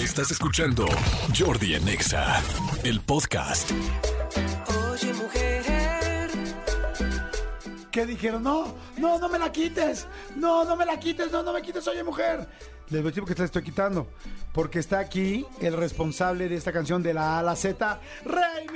Estás 0.00 0.30
escuchando 0.30 0.86
Jordi 1.38 1.74
en 1.74 1.86
Exa, 1.86 2.42
el 2.84 3.02
podcast. 3.02 3.70
Oye, 4.90 5.12
mujer, 5.12 6.30
¿Qué 7.90 8.06
dijeron? 8.06 8.42
No, 8.42 8.74
no, 8.96 9.18
no 9.18 9.28
me 9.28 9.38
la 9.38 9.52
quites. 9.52 10.06
No, 10.36 10.64
no 10.64 10.74
me 10.74 10.86
la 10.86 10.98
quites. 10.98 11.30
No, 11.30 11.42
no 11.42 11.52
me 11.52 11.60
quites. 11.60 11.86
Oye, 11.86 12.02
mujer. 12.02 12.48
Les 12.88 13.02
voy 13.02 13.08
a 13.08 13.10
decir 13.10 13.22
porque 13.22 13.34
te 13.34 13.42
la 13.42 13.46
estoy 13.46 13.62
quitando. 13.62 14.08
Porque 14.54 14.78
está 14.78 15.00
aquí 15.00 15.44
el 15.60 15.74
responsable 15.74 16.48
de 16.48 16.56
esta 16.56 16.72
canción 16.72 17.02
de 17.02 17.12
la 17.12 17.36
A 17.36 17.40
a 17.40 17.42
la 17.42 17.54
Z, 17.54 18.00
Rey 18.24 18.66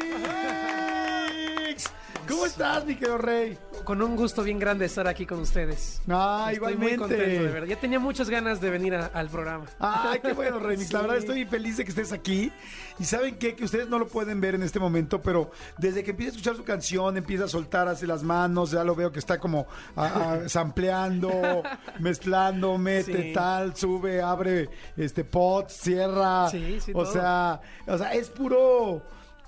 Mix. 1.69 1.85
¿Cómo 2.29 2.45
estás, 2.45 2.85
mi 2.85 2.97
querido 2.97 3.17
Rey? 3.17 3.59
Con 3.85 4.01
un 4.03 4.16
gusto 4.16 4.43
bien 4.43 4.59
grande 4.59 4.87
estar 4.87 5.07
aquí 5.07 5.27
con 5.27 5.41
ustedes. 5.41 6.00
Ah, 6.09 6.48
Estoy 6.50 6.57
igualmente. 6.57 6.98
muy 6.98 7.09
contento, 7.09 7.43
de 7.45 7.50
verdad. 7.53 7.67
Ya 7.69 7.77
tenía 7.80 7.99
muchas 7.99 8.30
ganas 8.30 8.61
de 8.61 8.71
venir 8.71 8.95
a- 8.95 9.07
al 9.07 9.29
programa. 9.29 9.67
Ay, 9.79 10.21
qué 10.21 10.32
bueno, 10.32 10.59
Remix. 10.59 10.93
La 10.93 11.00
Sí. 11.00 11.05
verdad 11.07 11.18
estoy 11.18 11.45
feliz 11.45 11.77
de 11.77 11.85
que 11.85 11.91
estés 11.91 12.12
aquí. 12.12 12.50
Y 12.99 13.04
saben 13.04 13.36
qué? 13.36 13.54
que 13.57 13.64
ustedes 13.64 13.89
no 13.89 13.99
lo 13.99 14.07
pueden 14.09 14.40
ver 14.40 14.54
en 14.54 14.62
este 14.62 14.79
momento, 14.81 15.21
pero 15.21 15.50
desde 15.79 16.03
que 16.04 16.12
empieza 16.12 16.31
a 16.31 16.32
escuchar 16.36 16.57
su 16.57 16.64
canción, 16.64 17.17
empieza 17.17 17.45
a 17.45 17.49
soltar 17.49 17.89
así 17.89 18.07
las 18.07 18.23
manos, 18.23 18.71
ya 18.71 18.85
lo 18.85 18.95
veo 18.95 19.11
que 19.12 19.18
está 19.18 19.39
como 19.39 19.67
sampleando, 20.46 21.62
mezclando, 21.98 22.79
mete 22.79 23.23
Sí. 23.23 23.32
tal, 23.32 23.76
sube, 23.76 24.23
abre 24.23 24.68
este 24.96 25.25
pot, 25.25 25.68
cierra. 25.68 26.48
Sí, 26.51 26.79
sí, 26.81 26.93
o 26.95 27.03
todo. 27.03 27.12
sea, 27.12 27.61
o 27.87 27.98
sea, 27.98 28.12
es 28.14 28.31
puro 28.31 29.03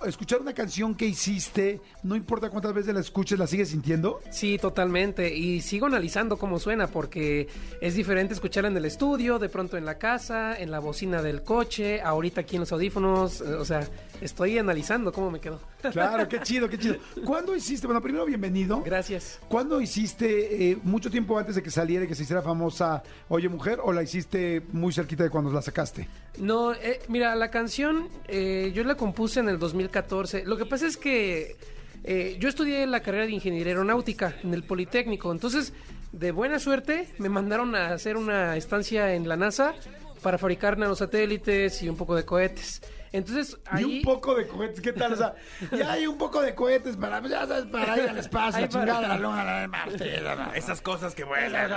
escuchar 0.04 0.40
una 0.40 0.52
canción 0.52 0.94
que 0.94 1.06
hiciste, 1.06 1.80
no 2.02 2.16
importa 2.16 2.50
cuántas 2.50 2.74
veces 2.74 2.94
la 2.94 3.00
escuches, 3.00 3.38
la 3.38 3.46
sigues 3.46 3.70
sintiendo. 3.70 4.20
Sí, 4.30 4.58
totalmente. 4.58 5.34
Y 5.34 5.60
sigo 5.62 5.86
analizando 5.86 6.36
cómo 6.36 6.58
suena 6.58 6.86
porque 6.86 7.48
es 7.80 7.94
diferente 7.94 8.34
escucharla 8.34 8.68
en 8.68 8.76
el 8.76 8.84
estudio, 8.84 9.38
de 9.38 9.48
pronto 9.48 9.76
en 9.76 9.84
la 9.84 9.98
casa, 9.98 10.58
en 10.58 10.70
la 10.70 10.80
bocina 10.80 11.22
del 11.22 11.42
coche, 11.42 12.00
ahorita 12.02 12.42
aquí 12.42 12.56
en 12.56 12.60
los 12.60 12.72
audífonos. 12.72 13.40
O 13.40 13.64
sea, 13.64 13.88
estoy 14.20 14.58
analizando 14.58 15.12
cómo 15.12 15.30
me 15.30 15.40
quedó. 15.40 15.60
Claro, 15.92 16.28
qué 16.28 16.40
chido, 16.42 16.68
qué 16.68 16.78
chido. 16.78 16.96
¿Cuándo 17.24 17.54
hiciste? 17.54 17.86
Bueno, 17.86 18.02
primero 18.02 18.26
bienvenido. 18.26 18.82
Gracias. 18.84 19.38
¿Cuándo 19.48 19.80
hiciste, 19.80 20.70
eh, 20.70 20.78
mucho 20.82 21.10
tiempo 21.10 21.38
antes 21.38 21.54
de 21.54 21.62
que 21.62 21.70
saliera 21.70 22.04
y 22.04 22.08
que 22.08 22.14
se 22.14 22.22
hiciera 22.24 22.42
famosa 22.42 23.02
Oye 23.28 23.48
Mujer, 23.48 23.78
o 23.82 23.92
la 23.92 24.02
hiciste 24.02 24.62
muy 24.72 24.92
cerquita 24.92 25.24
de 25.24 25.30
cuando 25.30 25.50
la 25.52 25.62
sacaste? 25.62 26.08
No, 26.38 26.74
eh, 26.74 27.00
mira, 27.08 27.34
la 27.34 27.50
canción 27.50 28.08
eh, 28.28 28.72
yo 28.74 28.84
la 28.84 28.94
compuse 28.96 29.40
en 29.40 29.48
el 29.48 29.58
2014. 29.86 30.44
Lo 30.44 30.56
que 30.56 30.66
pasa 30.66 30.86
es 30.86 30.96
que 30.96 31.56
eh, 32.04 32.36
yo 32.38 32.48
estudié 32.48 32.86
la 32.86 33.00
carrera 33.00 33.26
de 33.26 33.32
ingeniería 33.32 33.72
aeronáutica 33.72 34.34
en 34.42 34.54
el 34.54 34.62
Politécnico. 34.62 35.32
Entonces, 35.32 35.72
de 36.12 36.30
buena 36.32 36.58
suerte, 36.58 37.08
me 37.18 37.28
mandaron 37.28 37.74
a 37.74 37.92
hacer 37.92 38.16
una 38.16 38.56
estancia 38.56 39.14
en 39.14 39.28
la 39.28 39.36
NASA 39.36 39.74
para 40.22 40.38
fabricar 40.38 40.78
nanosatélites 40.78 41.82
y 41.82 41.88
un 41.88 41.96
poco 41.96 42.14
de 42.14 42.24
cohetes. 42.24 42.82
Entonces, 43.12 43.56
ahí... 43.66 43.84
Y 43.84 43.96
un 43.98 44.02
poco 44.02 44.34
de 44.34 44.46
cohetes, 44.46 44.80
¿qué 44.80 44.92
tal? 44.92 45.12
O 45.12 45.16
sea, 45.16 45.34
ya 45.72 45.92
hay 45.92 46.06
un 46.06 46.18
poco 46.18 46.42
de 46.42 46.54
cohetes 46.54 46.96
para, 46.96 47.20
ya 47.26 47.46
sabes, 47.46 47.64
para 47.66 47.96
ir 48.02 48.08
al 48.10 48.18
espacio, 48.18 48.60
la 48.60 48.68
chingada, 48.68 49.00
para- 49.02 49.08
la 49.08 49.18
luna, 49.18 49.44
la 49.44 49.60
de 49.60 49.68
Marte, 49.68 50.20
la- 50.20 50.34
la- 50.34 50.56
Esas 50.56 50.80
cosas 50.82 51.14
que 51.14 51.24
vuelan. 51.24 51.70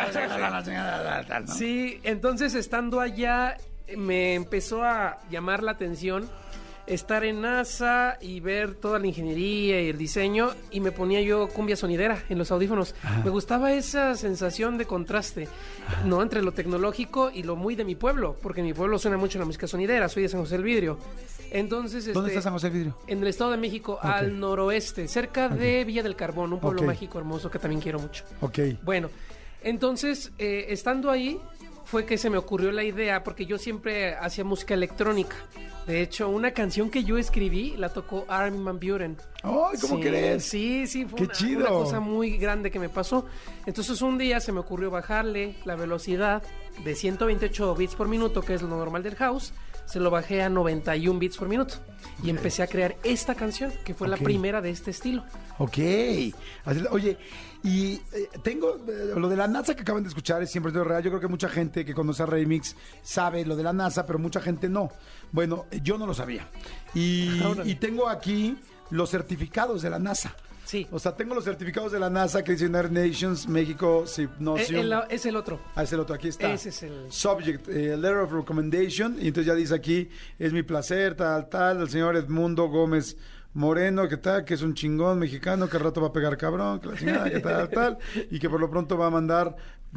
Sí, 1.48 2.00
entonces 2.04 2.56
estando 2.56 3.00
allá 3.00 3.58
me 3.96 4.34
empezó 4.36 4.84
a 4.84 5.20
llamar 5.30 5.64
la 5.64 5.72
atención 5.72 6.30
estar 6.90 7.24
en 7.24 7.42
NASA 7.42 8.18
y 8.20 8.40
ver 8.40 8.74
toda 8.74 9.00
la 9.00 9.08
ingeniería 9.08 9.82
y 9.82 9.90
el 9.90 9.98
diseño 9.98 10.50
y 10.72 10.80
me 10.80 10.92
ponía 10.92 11.22
yo 11.22 11.48
cumbia 11.48 11.76
sonidera 11.76 12.24
en 12.30 12.38
los 12.40 12.52
audífonos. 12.52 12.96
Me 13.24 13.30
gustaba 13.30 13.72
esa 13.74 14.16
sensación 14.16 14.78
de 14.78 14.86
contraste, 14.86 15.48
¿no? 16.06 16.22
Entre 16.22 16.42
lo 16.42 16.52
tecnológico 16.52 17.30
y 17.32 17.44
lo 17.44 17.56
muy 17.56 17.76
de 17.76 17.86
mi 17.86 17.96
pueblo, 17.96 18.36
porque 18.42 18.62
en 18.62 18.68
mi 18.68 18.74
pueblo 18.74 18.98
suena 18.98 19.18
mucho 19.18 19.38
la 19.38 19.46
música 19.46 19.68
sonidera, 19.68 20.10
soy 20.10 20.24
de 20.24 20.30
San 20.30 20.42
José 20.42 20.56
del 20.56 20.64
Vidrio. 20.64 20.98
Entonces, 21.52 22.06
¿Dónde 22.12 22.30
este, 22.30 22.40
está 22.40 22.42
San 22.42 22.54
José 22.54 22.70
Vidrio? 22.70 22.98
En 23.08 23.22
el 23.22 23.28
Estado 23.28 23.52
de 23.52 23.58
México, 23.58 24.00
al 24.02 24.40
noroeste, 24.40 25.08
cerca 25.08 25.48
de 25.48 25.84
Villa 25.86 26.04
del 26.04 26.16
Carbón, 26.16 26.54
un 26.54 26.60
pueblo 26.60 26.84
mágico 26.84 27.20
hermoso 27.20 27.52
que 27.52 27.60
también 27.60 27.82
quiero 27.82 28.00
mucho. 28.00 28.24
Ok. 28.42 28.60
Bueno, 28.84 29.10
entonces, 29.62 30.32
eh, 30.38 30.68
estando 30.70 31.12
ahí, 31.12 31.40
fue 31.90 32.06
que 32.06 32.18
se 32.20 32.30
me 32.30 32.38
ocurrió 32.38 32.72
la 32.72 32.84
idea, 32.84 33.24
porque 33.24 33.46
yo 33.46 33.58
siempre 33.58 34.14
hacía 34.16 34.44
música 34.44 34.74
electrónica. 34.76 35.36
De 35.88 36.02
hecho, 36.02 36.30
una 36.30 36.52
canción 36.52 36.92
que 36.92 37.04
yo 37.04 37.18
escribí 37.18 37.76
la 37.78 37.90
tocó 37.90 38.26
Armin 38.28 38.64
Van 38.64 38.80
Buren. 38.80 39.18
¡Ay, 39.42 39.78
cómo 39.82 39.96
Sí, 39.96 40.02
crees! 40.02 40.44
Sí, 40.46 40.86
sí, 40.86 41.06
fue 41.06 41.18
¡Qué 41.18 41.24
una, 41.24 41.34
chido! 41.34 41.60
una 41.62 41.70
cosa 41.70 42.00
muy 42.00 42.38
grande 42.38 42.70
que 42.70 42.78
me 42.80 42.90
pasó. 42.90 43.26
Entonces, 43.66 44.02
un 44.04 44.20
día 44.20 44.40
se 44.40 44.52
me 44.52 44.60
ocurrió 44.60 44.92
bajarle 44.92 45.56
la 45.66 45.76
velocidad 45.76 46.44
de 46.84 46.94
128 46.94 47.74
bits 47.76 47.96
por 47.96 48.08
minuto, 48.08 48.42
que 48.42 48.54
es 48.54 48.62
lo 48.62 48.68
normal 48.68 49.02
del 49.02 49.16
house, 49.16 49.52
se 49.90 50.00
lo 50.00 50.12
bajé 50.12 50.44
a 50.44 50.50
91 50.50 51.18
bits 51.20 51.38
por 51.38 51.48
minuto. 51.48 51.76
Y 52.24 52.30
empecé 52.30 52.62
a 52.62 52.68
crear 52.68 52.96
esta 53.04 53.34
canción, 53.34 53.72
que 53.84 53.94
fue 53.94 54.08
la 54.08 54.18
primera 54.18 54.62
de 54.62 54.70
este 54.70 54.92
estilo. 54.92 55.24
Ok. 55.58 55.78
Oye, 56.92 57.18
y 57.64 57.94
eh, 58.14 58.30
tengo 58.44 58.76
eh, 58.88 59.14
lo 59.16 59.28
de 59.30 59.36
la 59.36 59.48
NASA 59.48 59.76
que 59.76 59.82
acaban 59.82 60.04
de 60.04 60.10
escuchar, 60.10 60.44
es 60.44 60.52
siempre 60.52 60.72
real. 60.72 61.02
Yo 61.02 61.10
creo 61.10 61.22
que 61.22 61.28
mucha 61.28 61.50
gente 61.50 61.84
que 61.86 61.94
conoce 61.94 62.24
a 62.24 62.26
Remix 62.28 62.76
sabe 63.02 63.44
lo 63.46 63.56
de 63.56 63.64
la 63.64 63.74
NASA, 63.74 64.06
pero 64.06 64.20
mucha 64.20 64.42
gente 64.42 64.70
no. 64.70 64.90
Bueno, 65.32 65.66
yo 65.82 65.98
no 65.98 66.06
lo 66.06 66.14
sabía. 66.14 66.48
Y, 66.94 67.42
y 67.66 67.76
tengo 67.76 68.10
aquí 68.10 68.58
los 68.92 69.10
certificados 69.10 69.82
de 69.82 69.90
la 69.90 70.00
NASA. 70.00 70.36
Sí. 70.70 70.86
O 70.92 71.00
sea, 71.00 71.16
tengo 71.16 71.34
los 71.34 71.46
certificados 71.46 71.92
de 71.92 72.00
la 72.00 72.12
NASA 72.12 72.44
que 72.44 72.52
dicen 72.52 72.76
United 72.76 72.92
Nations, 72.92 73.48
México, 73.48 74.04
Eh, 74.06 74.22
Hypnosium. 74.22 74.80
el- 74.82 74.94
es 75.10 75.26
el 75.26 75.36
otro. 75.36 75.60
Ah, 75.74 75.82
es 75.82 75.92
el 75.94 76.00
otro, 76.00 76.14
aquí 76.14 76.28
está. 76.28 76.54
Ese 76.54 76.70
es 76.70 76.84
el- 76.84 77.12
Subject, 77.12 77.68
eh, 77.70 77.98
Letter 77.98 78.18
of 78.18 78.32
Recommendation. 78.32 79.16
Y 79.20 79.30
entonces 79.30 79.48
ya 79.48 79.56
dice 79.56 79.74
aquí, 79.74 80.10
es 80.38 80.54
mi 80.54 80.62
placer, 80.62 81.16
tal, 81.16 81.50
tal, 81.50 81.82
el 81.82 81.90
señor 81.90 82.16
Edmundo 82.16 82.68
Gómez 82.68 83.18
Moreno, 83.54 84.08
que 84.08 84.18
tal, 84.18 84.46
que 84.46 84.54
es 84.54 84.62
un 84.62 84.76
chingón 84.76 85.18
mexicano, 85.18 85.68
que 85.68 85.78
al 85.78 85.84
rato 85.86 86.02
va 86.02 86.10
a 86.10 86.14
pegar 86.14 86.38
cabrón, 86.38 86.80
que 86.80 86.88
la 86.90 86.96
chingada, 86.98 87.30
que 87.32 87.40
tal, 87.40 87.70
tal, 87.72 87.98
y 88.30 88.38
que 88.38 88.48
por 88.48 88.60
lo 88.60 88.70
pronto 88.70 88.96
va 88.96 89.08
a 89.08 89.10
mandar 89.10 89.56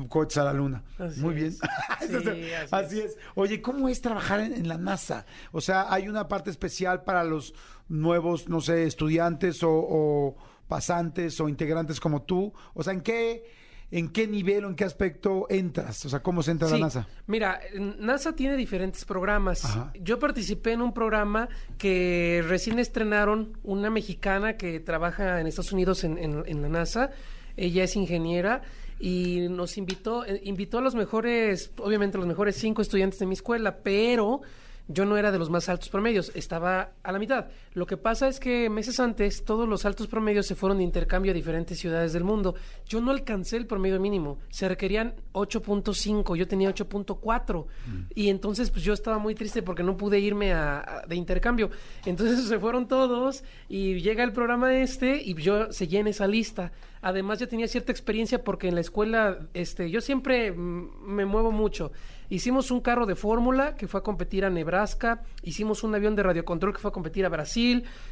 cohetes 0.09 0.39
a 0.39 0.45
la 0.45 0.55
luna. 0.55 0.83
Así 0.99 1.21
Muy 1.21 1.35
bien. 1.35 1.49
es. 1.49 1.61
Entonces, 2.01 2.35
Sí, 2.35 2.53
así, 2.55 2.69
así 2.75 3.01
es. 3.01 3.19
Oye, 3.35 3.61
¿cómo 3.61 3.91
es 3.91 4.01
trabajar 4.01 4.41
en, 4.41 4.55
en 4.55 4.69
la 4.69 4.79
NASA? 4.79 5.27
O 5.53 5.61
sea, 5.61 5.93
¿hay 5.93 6.09
una 6.09 6.29
parte 6.29 6.49
especial 6.49 7.03
para 7.05 7.25
los 7.25 7.53
nuevos, 7.91 8.49
no 8.49 8.63
sé, 8.63 8.85
estudiantes 8.85 9.63
o, 9.63 9.71
o 9.71 10.37
pasantes 10.69 11.41
o 11.41 11.49
integrantes 11.49 12.01
como 12.01 12.23
tú? 12.23 12.53
O 12.75 12.83
sea, 12.83 12.93
¿en 12.93 13.01
qué, 13.01 13.45
en 13.91 14.09
qué 14.11 14.27
nivel 14.27 14.65
o 14.65 14.69
en 14.69 14.75
qué 14.75 14.85
aspecto 14.85 15.47
entras? 15.51 16.05
O 16.07 16.09
sea, 16.09 16.23
¿cómo 16.23 16.43
se 16.43 16.51
entra 16.53 16.69
a 16.69 16.71
la 16.73 16.79
NASA? 16.79 17.09
Mira, 17.27 17.61
NASA 17.99 18.35
tiene 18.35 18.57
diferentes 18.57 19.05
programas. 19.05 19.65
Ajá. 19.65 19.93
Yo 20.01 20.19
participé 20.19 20.73
en 20.73 20.83
un 20.83 20.93
programa 20.95 21.49
que 21.79 22.43
recién 22.49 22.79
estrenaron 22.79 23.59
una 23.63 23.91
mexicana 23.91 24.57
que 24.57 24.81
trabaja 24.81 25.41
en 25.41 25.47
Estados 25.47 25.73
Unidos 25.73 26.05
en, 26.05 26.17
en- 26.19 26.43
en 26.47 26.63
la 26.63 26.69
NASA. 26.69 27.11
Ella 27.57 27.85
es 27.85 27.97
ingeniera 27.97 28.63
y 28.99 29.49
nos 29.51 29.77
invitó, 29.77 30.25
eh, 30.25 30.41
invitó 30.45 30.79
a 30.79 30.81
los 30.81 30.95
mejores, 30.95 31.73
obviamente 31.79 32.17
los 32.17 32.27
mejores 32.27 32.57
cinco 32.57 32.81
estudiantes 32.81 33.19
de 33.19 33.27
mi 33.27 33.35
escuela, 33.35 33.79
pero 33.83 34.41
yo 34.89 35.05
no 35.05 35.17
era 35.17 35.31
de 35.33 35.39
los 35.39 35.51
más 35.51 35.69
altos 35.69 35.89
promedios, 35.91 36.33
estaba 36.35 36.93
a 37.03 37.13
la 37.13 37.19
mitad. 37.19 37.47
Lo 37.75 37.87
que 37.87 37.97
pasa 37.97 38.29
es 38.29 38.39
que 38.39 38.69
meses 38.69 39.01
antes 39.01 39.45
todos 39.45 39.67
los 39.69 39.87
altos 39.87 40.07
promedios 40.07 40.47
se 40.47 40.55
fueron 40.55 40.79
de 40.79 40.85
intercambio 40.85 41.33
a 41.33 41.35
diferentes 41.35 41.79
ciudades 41.79 42.13
del 42.13 42.23
mundo. 42.25 42.55
Yo 42.87 43.01
no 43.01 43.11
alcancé 43.11 43.57
el 43.57 43.67
promedio 43.67 43.99
mínimo, 43.99 44.39
se 44.51 44.69
requerían 44.69 45.15
8.5, 45.33 46.37
yo 46.37 46.47
tenía 46.47 46.71
8.4 46.75 47.67
y 48.15 48.29
entonces 48.29 48.71
pues 48.71 48.85
yo 48.85 48.93
estaba 48.93 49.19
muy 49.19 49.35
triste 49.35 49.63
porque 49.63 49.83
no 49.83 49.97
pude 49.97 50.19
irme 50.21 50.53
a, 50.53 50.81
a- 50.81 51.07
de 51.07 51.17
intercambio. 51.17 51.71
Entonces 52.05 52.45
se 52.49 52.59
fueron 52.59 52.89
todos 52.89 53.43
y 53.69 54.01
llega 54.01 54.23
el 54.25 54.33
programa 54.33 54.75
este 54.75 55.21
y 55.23 55.35
yo 55.35 55.73
seguí 55.73 55.97
en 55.97 56.09
esa 56.09 56.27
lista. 56.27 56.73
Además 57.01 57.39
ya 57.41 57.47
tenía 57.49 57.67
cierta 57.69 57.91
experiencia 57.91 58.45
porque 58.45 58.69
en 58.69 58.75
la 58.77 58.81
escuela 58.81 59.49
este 59.55 59.91
yo 59.91 60.01
siempre 60.01 60.53
mm, 60.53 60.91
me 61.07 61.25
muevo 61.25 61.51
mucho. 61.53 61.91
Hicimos 62.31 62.71
un 62.71 62.81
carro 62.81 63.05
de 63.05 63.15
fórmula 63.15 63.75
que 63.77 63.87
fue 63.89 64.01
a 64.01 64.03
competir 64.03 64.45
a 64.47 64.51
Nebraska, 64.51 65.23
hicimos 65.43 65.83
un 65.83 65.95
avión 65.95 66.17
de 66.17 66.23
radiocontrol 66.23 66.73
que 66.73 66.79
fue 66.79 66.89
a 66.89 66.93
competir 66.93 67.27
a 67.27 67.29
Brasil, 67.29 67.62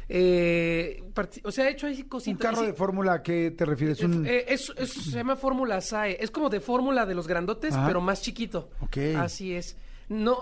eh, 0.09 1.03
o 1.43 1.51
sea, 1.51 1.67
he 1.69 1.71
hecho 1.71 1.87
ahí 1.87 2.01
¿Un 2.01 2.09
cositas. 2.09 2.41
carro 2.41 2.57
así. 2.57 2.67
de 2.67 2.73
fórmula 2.73 3.13
a 3.13 3.23
qué 3.23 3.51
te 3.51 3.65
refieres? 3.65 4.01
Un... 4.01 4.25
Eh, 4.25 4.45
es- 4.47 4.73
es- 4.77 4.91
se 4.91 5.11
llama 5.11 5.35
Fórmula 5.35 5.79
SAE. 5.81 6.17
Es 6.19 6.31
como 6.31 6.49
de 6.49 6.59
fórmula 6.59 7.05
de 7.05 7.15
los 7.15 7.27
grandotes, 7.27 7.73
Ajá. 7.73 7.87
pero 7.87 8.01
más 8.01 8.21
chiquito. 8.21 8.69
Ok. 8.81 8.97
Así 9.17 9.53
es. 9.55 9.77
No, 10.09 10.39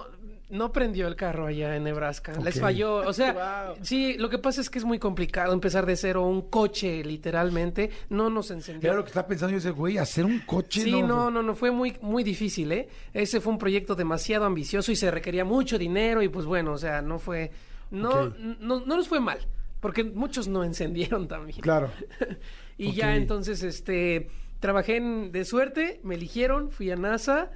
no 0.50 0.71
prendió 0.71 1.07
el 1.07 1.15
carro 1.15 1.45
allá 1.45 1.75
en 1.75 1.83
Nebraska. 1.83 2.33
Les 2.44 2.59
falló. 2.59 3.07
O 3.07 3.13
sea, 3.13 3.75
sí, 3.83 4.15
lo 4.17 4.31
que 4.31 4.39
pasa 4.39 4.61
es 4.61 4.69
que 4.71 4.79
es 4.79 4.85
muy 4.85 4.97
complicado 4.97 5.53
empezar 5.53 5.85
de 5.85 5.95
cero 5.95 6.25
un 6.25 6.50
coche, 6.50 7.03
literalmente. 7.03 7.91
No 8.09 8.31
nos 8.31 8.50
encendió. 8.50 8.89
Era 8.89 8.97
lo 8.97 9.03
que 9.03 9.09
estaba 9.09 9.27
pensando 9.27 9.51
yo, 9.51 9.59
ese 9.59 9.69
güey, 9.69 10.00
hacer 10.00 10.25
un 10.25 10.39
coche. 10.39 10.81
Sí, 10.81 11.03
no, 11.03 11.29
no, 11.29 11.44
no, 11.44 11.53
fue 11.53 11.69
muy, 11.69 11.95
muy 12.01 12.23
difícil, 12.23 12.71
¿eh? 12.71 12.88
Ese 13.13 13.39
fue 13.39 13.53
un 13.53 13.59
proyecto 13.59 13.94
demasiado 13.94 14.45
ambicioso 14.45 14.91
y 14.91 14.95
se 14.95 15.12
requería 15.12 15.45
mucho 15.45 15.77
dinero 15.77 16.23
y 16.23 16.29
pues 16.29 16.47
bueno, 16.47 16.73
o 16.73 16.77
sea, 16.79 17.03
no 17.03 17.19
fue, 17.19 17.51
no, 17.91 18.30
no, 18.59 18.80
no 18.86 18.97
nos 18.97 19.07
fue 19.07 19.19
mal, 19.19 19.39
porque 19.80 20.03
muchos 20.03 20.47
no 20.47 20.63
encendieron 20.63 21.27
también. 21.27 21.59
Claro. 21.62 21.91
y 22.77 22.94
ya 22.94 23.15
entonces, 23.15 23.63
este, 23.63 24.30
trabajé 24.59 24.97
en- 24.97 25.31
de 25.31 25.45
suerte, 25.45 26.00
me 26.03 26.15
eligieron, 26.15 26.71
fui 26.71 26.91
a 26.91 26.95
NASA 26.95 27.51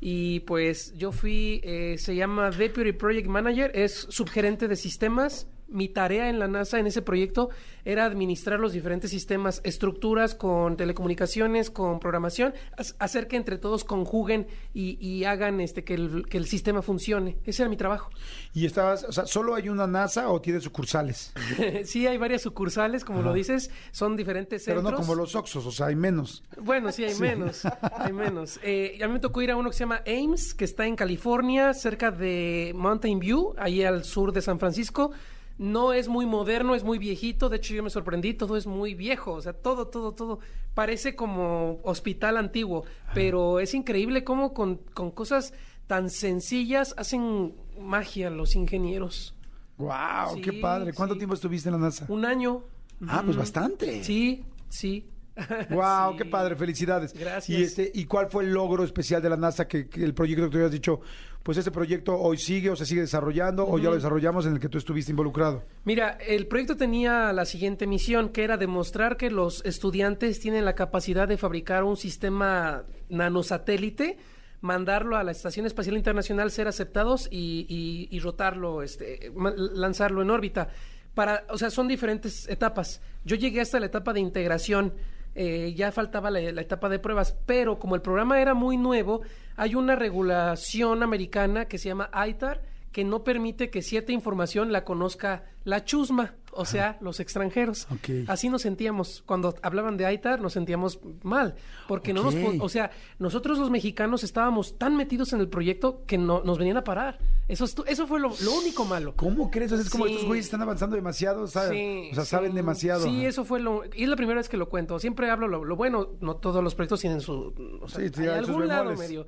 y 0.00 0.40
pues 0.40 0.92
yo 0.96 1.12
fui, 1.12 1.60
eh, 1.64 1.96
se 1.98 2.14
llama 2.16 2.50
Deputy 2.50 2.92
Project 2.92 3.28
Manager, 3.28 3.70
es 3.74 4.06
subgerente 4.10 4.66
de 4.68 4.76
sistemas. 4.76 5.46
Mi 5.72 5.88
tarea 5.88 6.28
en 6.28 6.38
la 6.38 6.48
NASA, 6.48 6.78
en 6.78 6.86
ese 6.86 7.02
proyecto, 7.02 7.50
era 7.84 8.04
administrar 8.04 8.60
los 8.60 8.72
diferentes 8.72 9.10
sistemas, 9.10 9.60
estructuras 9.64 10.34
con 10.34 10.76
telecomunicaciones, 10.76 11.70
con 11.70 11.98
programación, 11.98 12.54
hacer 12.98 13.26
que 13.26 13.36
entre 13.36 13.58
todos 13.58 13.84
conjuguen 13.84 14.46
y, 14.72 14.98
y 15.04 15.24
hagan 15.24 15.60
este 15.60 15.82
que 15.84 15.94
el, 15.94 16.26
que 16.28 16.38
el 16.38 16.46
sistema 16.46 16.82
funcione. 16.82 17.38
Ese 17.44 17.62
era 17.62 17.70
mi 17.70 17.76
trabajo. 17.76 18.10
Y 18.54 18.66
estabas, 18.66 19.04
o 19.04 19.12
sea, 19.12 19.26
¿solo 19.26 19.54
hay 19.54 19.68
una 19.68 19.86
NASA 19.86 20.28
o 20.28 20.40
tiene 20.40 20.60
sucursales? 20.60 21.32
sí, 21.84 22.06
hay 22.06 22.18
varias 22.18 22.42
sucursales, 22.42 23.04
como 23.04 23.22
lo 23.22 23.32
dices, 23.32 23.70
son 23.90 24.16
diferentes 24.16 24.62
Pero 24.64 24.80
centros. 24.80 25.00
no 25.00 25.06
como 25.06 25.14
los 25.14 25.34
Oxos, 25.34 25.66
o 25.66 25.72
sea, 25.72 25.86
hay 25.86 25.96
menos. 25.96 26.42
Bueno, 26.60 26.92
sí, 26.92 27.04
hay 27.04 27.14
menos, 27.16 27.62
hay 27.64 28.12
menos. 28.12 28.60
Eh, 28.74 28.98
a 29.02 29.06
mí 29.06 29.14
me 29.14 29.20
tocó 29.20 29.42
ir 29.42 29.50
a 29.50 29.56
uno 29.56 29.70
que 29.70 29.76
se 29.76 29.80
llama 29.80 30.02
Ames, 30.06 30.54
que 30.54 30.64
está 30.64 30.86
en 30.86 30.94
California, 30.94 31.74
cerca 31.74 32.10
de 32.10 32.72
Mountain 32.74 33.18
View, 33.18 33.54
ahí 33.58 33.82
al 33.82 34.04
sur 34.04 34.32
de 34.32 34.40
San 34.40 34.58
Francisco. 34.58 35.12
No 35.58 35.92
es 35.92 36.08
muy 36.08 36.26
moderno, 36.26 36.74
es 36.74 36.84
muy 36.84 36.98
viejito. 36.98 37.48
De 37.48 37.56
hecho, 37.58 37.74
yo 37.74 37.82
me 37.82 37.90
sorprendí, 37.90 38.34
todo 38.34 38.56
es 38.56 38.66
muy 38.66 38.94
viejo. 38.94 39.32
O 39.32 39.40
sea, 39.40 39.52
todo, 39.52 39.88
todo, 39.88 40.12
todo. 40.12 40.40
Parece 40.74 41.14
como 41.14 41.80
hospital 41.84 42.36
antiguo. 42.36 42.84
Pero 43.14 43.60
es 43.60 43.74
increíble 43.74 44.24
cómo 44.24 44.54
con, 44.54 44.76
con 44.94 45.10
cosas 45.10 45.52
tan 45.86 46.10
sencillas 46.10 46.94
hacen 46.96 47.54
magia 47.78 48.30
los 48.30 48.54
ingenieros. 48.54 49.34
¡Wow! 49.78 50.40
¡Qué 50.42 50.52
padre! 50.54 50.92
¿Cuánto 50.92 51.14
sí. 51.14 51.18
tiempo 51.18 51.34
estuviste 51.34 51.68
en 51.68 51.74
la 51.74 51.80
NASA? 51.80 52.06
Un 52.08 52.24
año. 52.24 52.64
Ah, 53.08 53.22
pues 53.24 53.36
bastante. 53.36 54.04
Sí, 54.04 54.44
sí. 54.68 55.06
¡Wow! 55.70 56.12
Sí. 56.12 56.18
¡Qué 56.18 56.24
padre! 56.26 56.56
¡Felicidades! 56.56 57.12
Gracias. 57.14 57.48
¿Y, 57.58 57.62
este, 57.62 57.90
¿Y 57.94 58.04
cuál 58.06 58.28
fue 58.30 58.44
el 58.44 58.52
logro 58.52 58.84
especial 58.84 59.22
de 59.22 59.30
la 59.30 59.36
NASA 59.36 59.66
que, 59.66 59.88
que 59.88 60.04
el 60.04 60.14
proyecto 60.14 60.44
que 60.44 60.50
tú 60.50 60.56
habías 60.58 60.72
dicho, 60.72 61.00
pues 61.42 61.58
este 61.58 61.70
proyecto 61.70 62.16
hoy 62.18 62.36
sigue 62.38 62.70
o 62.70 62.76
se 62.76 62.86
sigue 62.86 63.00
desarrollando 63.00 63.66
o 63.66 63.78
ya 63.78 63.88
lo 63.88 63.94
desarrollamos 63.96 64.46
en 64.46 64.52
el 64.52 64.60
que 64.60 64.68
tú 64.68 64.78
estuviste 64.78 65.10
involucrado? 65.10 65.64
Mira, 65.84 66.18
el 66.26 66.46
proyecto 66.46 66.76
tenía 66.76 67.32
la 67.32 67.44
siguiente 67.46 67.86
misión, 67.86 68.28
que 68.28 68.44
era 68.44 68.56
demostrar 68.56 69.16
que 69.16 69.30
los 69.30 69.64
estudiantes 69.64 70.38
tienen 70.38 70.64
la 70.64 70.74
capacidad 70.74 71.26
de 71.26 71.36
fabricar 71.38 71.82
un 71.84 71.96
sistema 71.96 72.84
nanosatélite, 73.08 74.18
mandarlo 74.60 75.16
a 75.16 75.24
la 75.24 75.32
Estación 75.32 75.66
Espacial 75.66 75.96
Internacional, 75.96 76.50
ser 76.50 76.68
aceptados 76.68 77.26
y, 77.30 77.66
y- 77.68 78.14
y 78.14 78.20
rotarlo, 78.20 78.82
este, 78.82 79.32
lanzarlo 79.74 80.22
en 80.22 80.30
órbita. 80.30 80.68
Para, 81.14 81.44
o 81.50 81.58
sea, 81.58 81.70
son 81.70 81.88
diferentes 81.88 82.48
etapas. 82.48 83.00
Yo 83.24 83.36
llegué 83.36 83.60
hasta 83.60 83.80
la 83.80 83.86
etapa 83.86 84.12
de 84.12 84.20
integración, 84.20 84.94
eh, 85.34 85.72
ya 85.74 85.92
faltaba 85.92 86.30
la, 86.30 86.40
la 86.52 86.60
etapa 86.60 86.88
de 86.88 86.98
pruebas, 86.98 87.36
pero 87.46 87.78
como 87.78 87.94
el 87.94 88.02
programa 88.02 88.40
era 88.40 88.54
muy 88.54 88.76
nuevo, 88.76 89.22
hay 89.56 89.74
una 89.74 89.96
regulación 89.96 91.02
americana 91.02 91.66
que 91.66 91.78
se 91.78 91.88
llama 91.88 92.10
ITAR, 92.26 92.62
que 92.92 93.04
no 93.04 93.24
permite 93.24 93.70
que 93.70 93.82
cierta 93.82 94.12
información 94.12 94.70
la 94.70 94.84
conozca 94.84 95.44
la 95.64 95.84
chusma, 95.84 96.34
o 96.50 96.64
sea, 96.64 96.98
los 97.00 97.20
extranjeros. 97.20 97.86
Así 98.26 98.48
nos 98.48 98.62
sentíamos. 98.62 99.22
Cuando 99.26 99.54
hablaban 99.62 99.96
de 99.96 100.12
ITAR 100.12 100.40
nos 100.40 100.52
sentíamos 100.52 100.98
mal, 101.22 101.54
porque 101.88 102.12
no 102.12 102.22
nos... 102.22 102.34
O 102.60 102.68
sea, 102.68 102.90
nosotros 103.18 103.58
los 103.58 103.70
mexicanos 103.70 104.24
estábamos 104.24 104.76
tan 104.76 104.96
metidos 104.96 105.32
en 105.32 105.40
el 105.40 105.48
proyecto 105.48 106.02
que 106.06 106.18
no, 106.18 106.42
nos 106.42 106.58
venían 106.58 106.76
a 106.76 106.84
parar. 106.84 107.18
Eso, 107.48 107.64
eso 107.86 108.06
fue 108.06 108.20
lo, 108.20 108.34
lo 108.42 108.52
único 108.54 108.84
malo. 108.84 109.14
¿Cómo 109.16 109.50
crees? 109.50 109.72
Es 109.72 109.88
como 109.88 110.06
Sí. 110.06 110.12
estos 110.12 110.26
güeyes 110.26 110.46
están 110.46 110.62
avanzando 110.62 110.96
demasiado, 110.96 111.46
¿sabes? 111.46 111.70
Sí, 111.70 112.08
o 112.10 112.14
sea, 112.14 112.24
sí. 112.24 112.30
saben 112.30 112.54
demasiado. 112.54 113.04
Sí, 113.04 113.24
eso 113.24 113.44
fue 113.44 113.60
lo... 113.60 113.84
Y 113.94 114.02
es 114.02 114.08
la 114.08 114.16
primera 114.16 114.38
vez 114.38 114.48
que 114.48 114.56
lo 114.56 114.68
cuento. 114.68 114.98
Siempre 114.98 115.30
hablo 115.30 115.48
lo, 115.48 115.64
lo 115.64 115.76
bueno. 115.76 116.08
No 116.20 116.36
todos 116.36 116.62
los 116.62 116.74
proyectos 116.74 117.00
tienen 117.00 117.20
su... 117.20 117.54
O 117.80 117.88
sea, 117.88 118.00
hay 118.00 118.26
algún 118.28 118.68
lado 118.68 118.94
medio. 118.96 119.26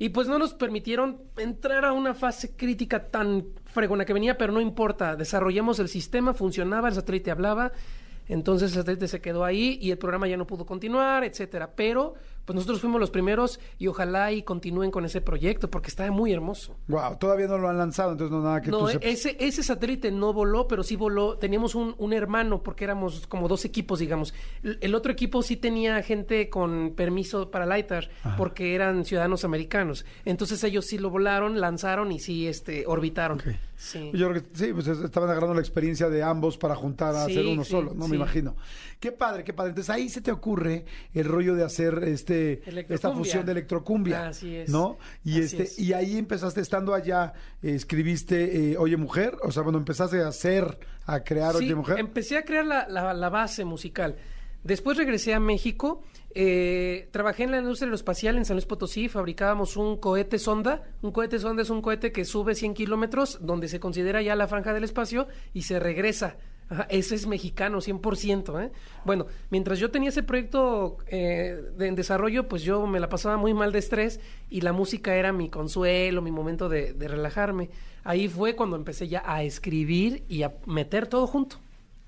Y 0.00 0.08
pues 0.08 0.28
no 0.28 0.38
nos 0.38 0.54
permitieron 0.54 1.18
entrar 1.36 1.84
a 1.84 1.92
una 1.92 2.14
fase 2.14 2.56
crítica 2.56 3.08
tan 3.08 3.44
fregona 3.66 4.06
que 4.06 4.14
venía, 4.14 4.38
pero 4.38 4.50
no 4.50 4.62
importa. 4.62 5.14
Desarrollamos 5.14 5.78
el 5.78 5.88
sistema, 5.88 6.32
funcionaba, 6.32 6.88
el 6.88 6.94
satélite 6.94 7.30
hablaba. 7.30 7.72
Entonces 8.26 8.70
el 8.72 8.78
satélite 8.78 9.08
se 9.08 9.20
quedó 9.20 9.44
ahí 9.44 9.78
y 9.82 9.90
el 9.90 9.98
programa 9.98 10.26
ya 10.26 10.38
no 10.38 10.46
pudo 10.46 10.64
continuar, 10.64 11.22
etcétera. 11.22 11.72
Pero 11.76 12.14
pues 12.44 12.54
nosotros 12.54 12.80
fuimos 12.80 13.00
los 13.00 13.10
primeros 13.10 13.60
y 13.78 13.86
ojalá 13.86 14.32
y 14.32 14.42
continúen 14.42 14.90
con 14.90 15.04
ese 15.04 15.20
proyecto 15.20 15.70
porque 15.70 15.88
está 15.88 16.10
muy 16.10 16.32
hermoso. 16.32 16.76
Wow, 16.88 17.16
todavía 17.18 17.46
no 17.46 17.58
lo 17.58 17.68
han 17.68 17.78
lanzado, 17.78 18.12
entonces 18.12 18.32
no 18.32 18.42
nada 18.42 18.60
que 18.60 18.70
No, 18.70 18.78
tú 18.80 18.88
ese, 19.00 19.36
ese 19.38 19.62
satélite 19.62 20.10
no 20.10 20.32
voló, 20.32 20.66
pero 20.66 20.82
sí 20.82 20.96
voló. 20.96 21.38
Teníamos 21.38 21.74
un, 21.74 21.94
un 21.98 22.12
hermano, 22.12 22.62
porque 22.62 22.84
éramos 22.84 23.26
como 23.26 23.46
dos 23.48 23.64
equipos, 23.64 23.98
digamos. 24.00 24.34
El, 24.62 24.78
el 24.80 24.94
otro 24.94 25.12
equipo 25.12 25.42
sí 25.42 25.56
tenía 25.56 26.02
gente 26.02 26.48
con 26.50 26.94
permiso 26.96 27.50
para 27.50 27.64
el 27.72 27.80
ITAR, 27.80 28.10
porque 28.36 28.74
eran 28.74 29.04
ciudadanos 29.04 29.44
americanos. 29.44 30.04
Entonces 30.24 30.62
ellos 30.64 30.86
sí 30.86 30.98
lo 30.98 31.10
volaron, 31.10 31.60
lanzaron 31.60 32.10
y 32.12 32.18
sí 32.18 32.46
este, 32.48 32.84
orbitaron. 32.86 33.40
Sí. 33.76 34.10
Yo 34.12 34.28
creo 34.28 34.42
que 34.42 34.48
sí, 34.52 34.72
pues 34.74 34.86
es- 34.88 34.98
estaban 35.00 35.30
agarrando 35.30 35.54
la 35.54 35.60
experiencia 35.60 36.10
de 36.10 36.22
ambos 36.22 36.58
para 36.58 36.74
juntar 36.74 37.14
a 37.16 37.24
Sí, 37.24 37.32
hacer 37.32 37.46
uno 37.46 37.64
sí, 37.64 37.70
solo, 37.70 37.94
¿no? 37.94 38.08
Me 38.08 38.16
imagino. 38.16 38.54
Qué 38.98 39.10
padre, 39.12 39.42
qué 39.42 39.54
padre. 39.54 39.70
Entonces 39.70 39.88
ahí 39.88 40.10
se 40.10 40.20
te 40.20 40.30
ocurre 40.30 40.84
el 41.14 41.24
rollo 41.24 41.54
de 41.54 41.64
hacer 41.64 42.02
este 42.04 42.29
esta 42.34 42.70
Electrocumbia. 42.70 43.18
fusión 43.18 43.46
de 43.46 43.52
electrocumbia. 43.52 44.28
Así 44.28 44.56
es. 44.56 44.68
¿No? 44.70 44.98
Y 45.24 45.32
Así 45.32 45.40
este 45.42 45.62
es. 45.64 45.78
y 45.78 45.92
ahí 45.92 46.16
empezaste 46.18 46.60
estando 46.60 46.94
allá, 46.94 47.32
eh, 47.62 47.74
escribiste 47.74 48.72
eh, 48.72 48.76
Oye 48.78 48.96
Mujer, 48.96 49.36
o 49.42 49.50
sea, 49.52 49.62
bueno, 49.62 49.78
empezaste 49.78 50.20
a 50.22 50.28
hacer, 50.28 50.78
a 51.06 51.20
crear 51.24 51.52
Sí, 51.52 51.64
Oye 51.64 51.74
Mujer. 51.74 51.98
empecé 51.98 52.36
a 52.38 52.44
crear 52.44 52.64
la, 52.66 52.86
la- 52.88 53.14
la 53.14 53.28
base 53.28 53.64
musical. 53.64 54.16
Después 54.62 54.96
regresé 54.98 55.32
a 55.34 55.40
México. 55.40 56.02
eh, 56.34 57.08
trabajé 57.10 57.42
en 57.44 57.50
la 57.50 57.58
industria 57.58 57.86
aeroespacial 57.86 58.36
en 58.36 58.44
San 58.44 58.54
Luis 58.56 58.66
Potosí. 58.66 59.08
Fabricábamos 59.08 59.76
un 59.76 59.96
cohete 59.96 60.38
sonda. 60.38 60.84
Un 61.02 61.10
cohete 61.12 61.38
sonda 61.40 61.62
es 61.62 61.70
un 61.70 61.82
cohete 61.82 62.12
que 62.12 62.24
sube 62.24 62.54
100 62.54 62.74
kilómetros, 62.74 63.38
donde 63.40 63.66
se 63.68 63.80
considera 63.80 64.22
ya 64.22 64.36
la 64.36 64.46
franja 64.46 64.72
del 64.72 64.84
espacio 64.84 65.26
y 65.54 65.62
se 65.62 65.80
regresa. 65.80 66.36
Ajá, 66.70 66.86
es 66.88 67.26
mexicano, 67.26 67.80
100%. 67.80 68.64
¿eh? 68.64 68.70
Bueno, 69.04 69.26
mientras 69.50 69.80
yo 69.80 69.90
tenía 69.90 70.10
ese 70.10 70.22
proyecto 70.22 70.98
eh, 71.08 71.60
en 71.80 71.96
desarrollo, 71.96 72.48
pues 72.48 72.62
yo 72.62 72.86
me 72.86 73.00
la 73.00 73.08
pasaba 73.08 73.36
muy 73.36 73.52
mal 73.52 73.72
de 73.72 73.80
estrés 73.80 74.20
y 74.48 74.60
la 74.60 74.72
música 74.72 75.16
era 75.16 75.32
mi 75.32 75.48
consuelo, 75.48 76.22
mi 76.22 76.30
momento 76.30 76.68
de, 76.68 76.92
de 76.92 77.08
relajarme. 77.08 77.70
Ahí 78.04 78.28
fue 78.28 78.54
cuando 78.54 78.76
empecé 78.76 79.08
ya 79.08 79.22
a 79.26 79.42
escribir 79.42 80.22
y 80.28 80.44
a 80.44 80.54
meter 80.64 81.08
todo 81.08 81.26
junto. 81.26 81.56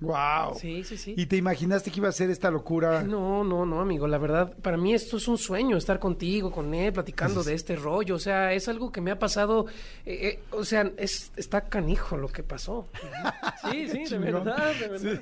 Wow. 0.03 0.59
Sí, 0.59 0.83
sí, 0.85 0.97
sí. 0.97 1.15
¿Y 1.17 1.27
te 1.27 1.37
imaginaste 1.37 1.91
que 1.91 2.01
iba 2.01 2.09
a 2.09 2.13
ser 2.13 2.29
esta 2.31 2.51
locura? 2.51 3.03
No, 3.03 3.45
no, 3.45 3.65
no, 3.65 3.81
amigo. 3.81 4.07
La 4.09 4.19
verdad, 4.19 4.55
para 4.61 4.77
mí 4.77 4.93
esto 4.93 5.17
es 5.17 5.29
un 5.29 5.39
sueño, 5.39 5.77
estar 5.77 5.99
contigo, 5.99 6.51
con 6.51 6.75
él, 6.75 6.93
platicando 6.93 7.43
de 7.45 7.55
este 7.55 7.77
rollo. 7.77 8.17
O 8.17 8.19
sea, 8.19 8.53
es 8.53 8.69
algo 8.69 8.91
que 8.91 9.01
me 9.01 9.13
ha 9.13 9.19
pasado. 9.19 9.67
eh, 10.05 10.19
eh, 10.23 10.41
o 10.51 10.65
sea, 10.65 10.91
es, 10.97 11.33
está 11.37 11.63
canijo 11.63 12.17
lo 12.17 12.29
que 12.29 12.43
pasó. 12.43 12.89
Sí, 13.71 13.89
sí, 13.89 14.05
de 14.05 14.19
verdad, 14.19 14.75
de 14.75 14.89
verdad. 14.89 15.21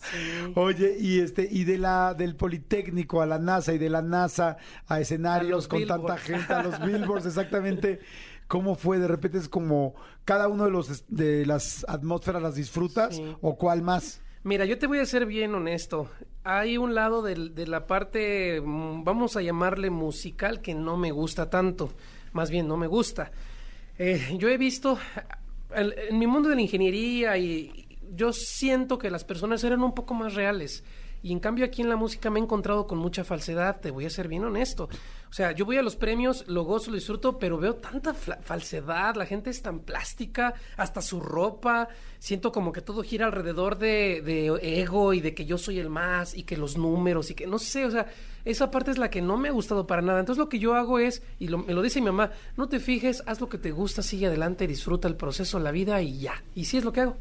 Sí. 0.00 0.52
Oye, 0.54 0.96
y 0.98 1.20
este, 1.20 1.46
y 1.50 1.64
de 1.64 1.76
la, 1.76 2.14
del 2.14 2.36
Politécnico 2.36 3.20
a 3.20 3.26
la 3.26 3.38
NASA 3.38 3.74
y 3.74 3.78
de 3.78 3.90
la 3.90 4.00
NASA 4.00 4.56
a 4.88 4.98
escenarios 5.00 5.68
con 5.68 5.86
tanta 5.86 6.16
gente, 6.16 6.52
a 6.52 6.62
los 6.62 6.80
billboards, 6.80 7.26
exactamente. 7.32 8.00
¿Cómo 8.52 8.74
fue? 8.74 8.98
De 8.98 9.08
repente 9.08 9.38
es 9.38 9.48
como 9.48 9.94
cada 10.26 10.46
uno 10.46 10.66
de 10.66 10.70
los 10.70 11.06
de 11.08 11.46
las 11.46 11.86
atmósferas 11.88 12.42
las 12.42 12.54
disfrutas 12.54 13.16
Sí. 13.16 13.24
o 13.40 13.56
cuál 13.56 13.80
más. 13.80 14.20
Mira, 14.44 14.66
yo 14.66 14.76
te 14.78 14.86
voy 14.86 14.98
a 14.98 15.06
ser 15.06 15.24
bien 15.24 15.54
honesto. 15.54 16.10
Hay 16.44 16.76
un 16.76 16.94
lado 16.94 17.22
de 17.22 17.66
la 17.66 17.86
parte, 17.86 18.60
mm, 18.60 19.04
vamos 19.04 19.38
a 19.38 19.40
llamarle 19.40 19.88
musical, 19.88 20.60
que 20.60 20.74
no 20.74 20.98
me 20.98 21.12
gusta 21.12 21.48
tanto. 21.48 21.94
Más 22.34 22.50
bien, 22.50 22.68
no 22.68 22.76
me 22.76 22.88
gusta. 22.88 23.32
Eh, 23.98 24.36
yo 24.38 24.50
he 24.50 24.58
visto, 24.58 24.98
en 25.74 26.18
mi 26.18 26.26
mundo 26.26 26.50
de 26.50 26.56
la 26.56 26.60
ingeniería, 26.60 27.38
y 27.38 27.88
yo 28.14 28.34
siento 28.34 28.98
que 28.98 29.10
las 29.10 29.24
personas 29.24 29.64
eran 29.64 29.82
un 29.82 29.94
poco 29.94 30.12
más 30.12 30.34
reales. 30.34 30.84
Y 31.22 31.32
en 31.32 31.38
cambio 31.40 31.64
aquí 31.64 31.82
en 31.82 31.88
la 31.88 31.96
música 31.96 32.30
me 32.30 32.40
he 32.40 32.42
encontrado 32.42 32.86
con 32.86 32.98
mucha 32.98 33.22
falsedad, 33.22 33.80
te 33.80 33.90
voy 33.92 34.06
a 34.06 34.10
ser 34.10 34.26
bien 34.28 34.44
honesto. 34.44 34.88
O 35.30 35.32
sea, 35.32 35.52
yo 35.52 35.64
voy 35.64 35.76
a 35.78 35.82
los 35.82 35.96
premios, 35.96 36.44
lo 36.48 36.64
gozo, 36.64 36.90
lo 36.90 36.96
disfruto, 36.96 37.38
pero 37.38 37.56
veo 37.58 37.76
tanta 37.76 38.12
falsedad, 38.12 39.14
la 39.14 39.24
gente 39.24 39.48
es 39.50 39.62
tan 39.62 39.80
plástica, 39.80 40.52
hasta 40.76 41.00
su 41.00 41.20
ropa, 41.20 41.88
siento 42.18 42.52
como 42.52 42.72
que 42.72 42.80
todo 42.82 43.02
gira 43.02 43.26
alrededor 43.26 43.78
de, 43.78 44.20
de 44.22 44.80
ego 44.82 45.14
y 45.14 45.20
de 45.20 45.32
que 45.34 45.46
yo 45.46 45.56
soy 45.58 45.78
el 45.78 45.88
más 45.88 46.36
y 46.36 46.42
que 46.42 46.56
los 46.56 46.76
números 46.76 47.30
y 47.30 47.34
que 47.34 47.46
no 47.46 47.58
sé, 47.58 47.86
o 47.86 47.90
sea, 47.90 48.06
esa 48.44 48.70
parte 48.70 48.90
es 48.90 48.98
la 48.98 49.08
que 49.08 49.22
no 49.22 49.36
me 49.38 49.48
ha 49.48 49.52
gustado 49.52 49.86
para 49.86 50.02
nada. 50.02 50.20
Entonces 50.20 50.38
lo 50.40 50.48
que 50.48 50.58
yo 50.58 50.74
hago 50.74 50.98
es, 50.98 51.22
y 51.38 51.48
lo- 51.48 51.58
me 51.58 51.72
lo 51.72 51.80
dice 51.82 52.00
mi 52.00 52.06
mamá, 52.06 52.32
no 52.56 52.68
te 52.68 52.80
fijes, 52.80 53.22
haz 53.26 53.40
lo 53.40 53.48
que 53.48 53.58
te 53.58 53.70
gusta, 53.70 54.02
sigue 54.02 54.26
adelante, 54.26 54.66
disfruta 54.66 55.08
el 55.08 55.16
proceso, 55.16 55.58
la 55.60 55.70
vida 55.70 56.02
y 56.02 56.18
ya. 56.18 56.42
Y 56.54 56.64
sí 56.66 56.76
es 56.78 56.84
lo 56.84 56.92
que 56.92 57.00
hago. 57.02 57.16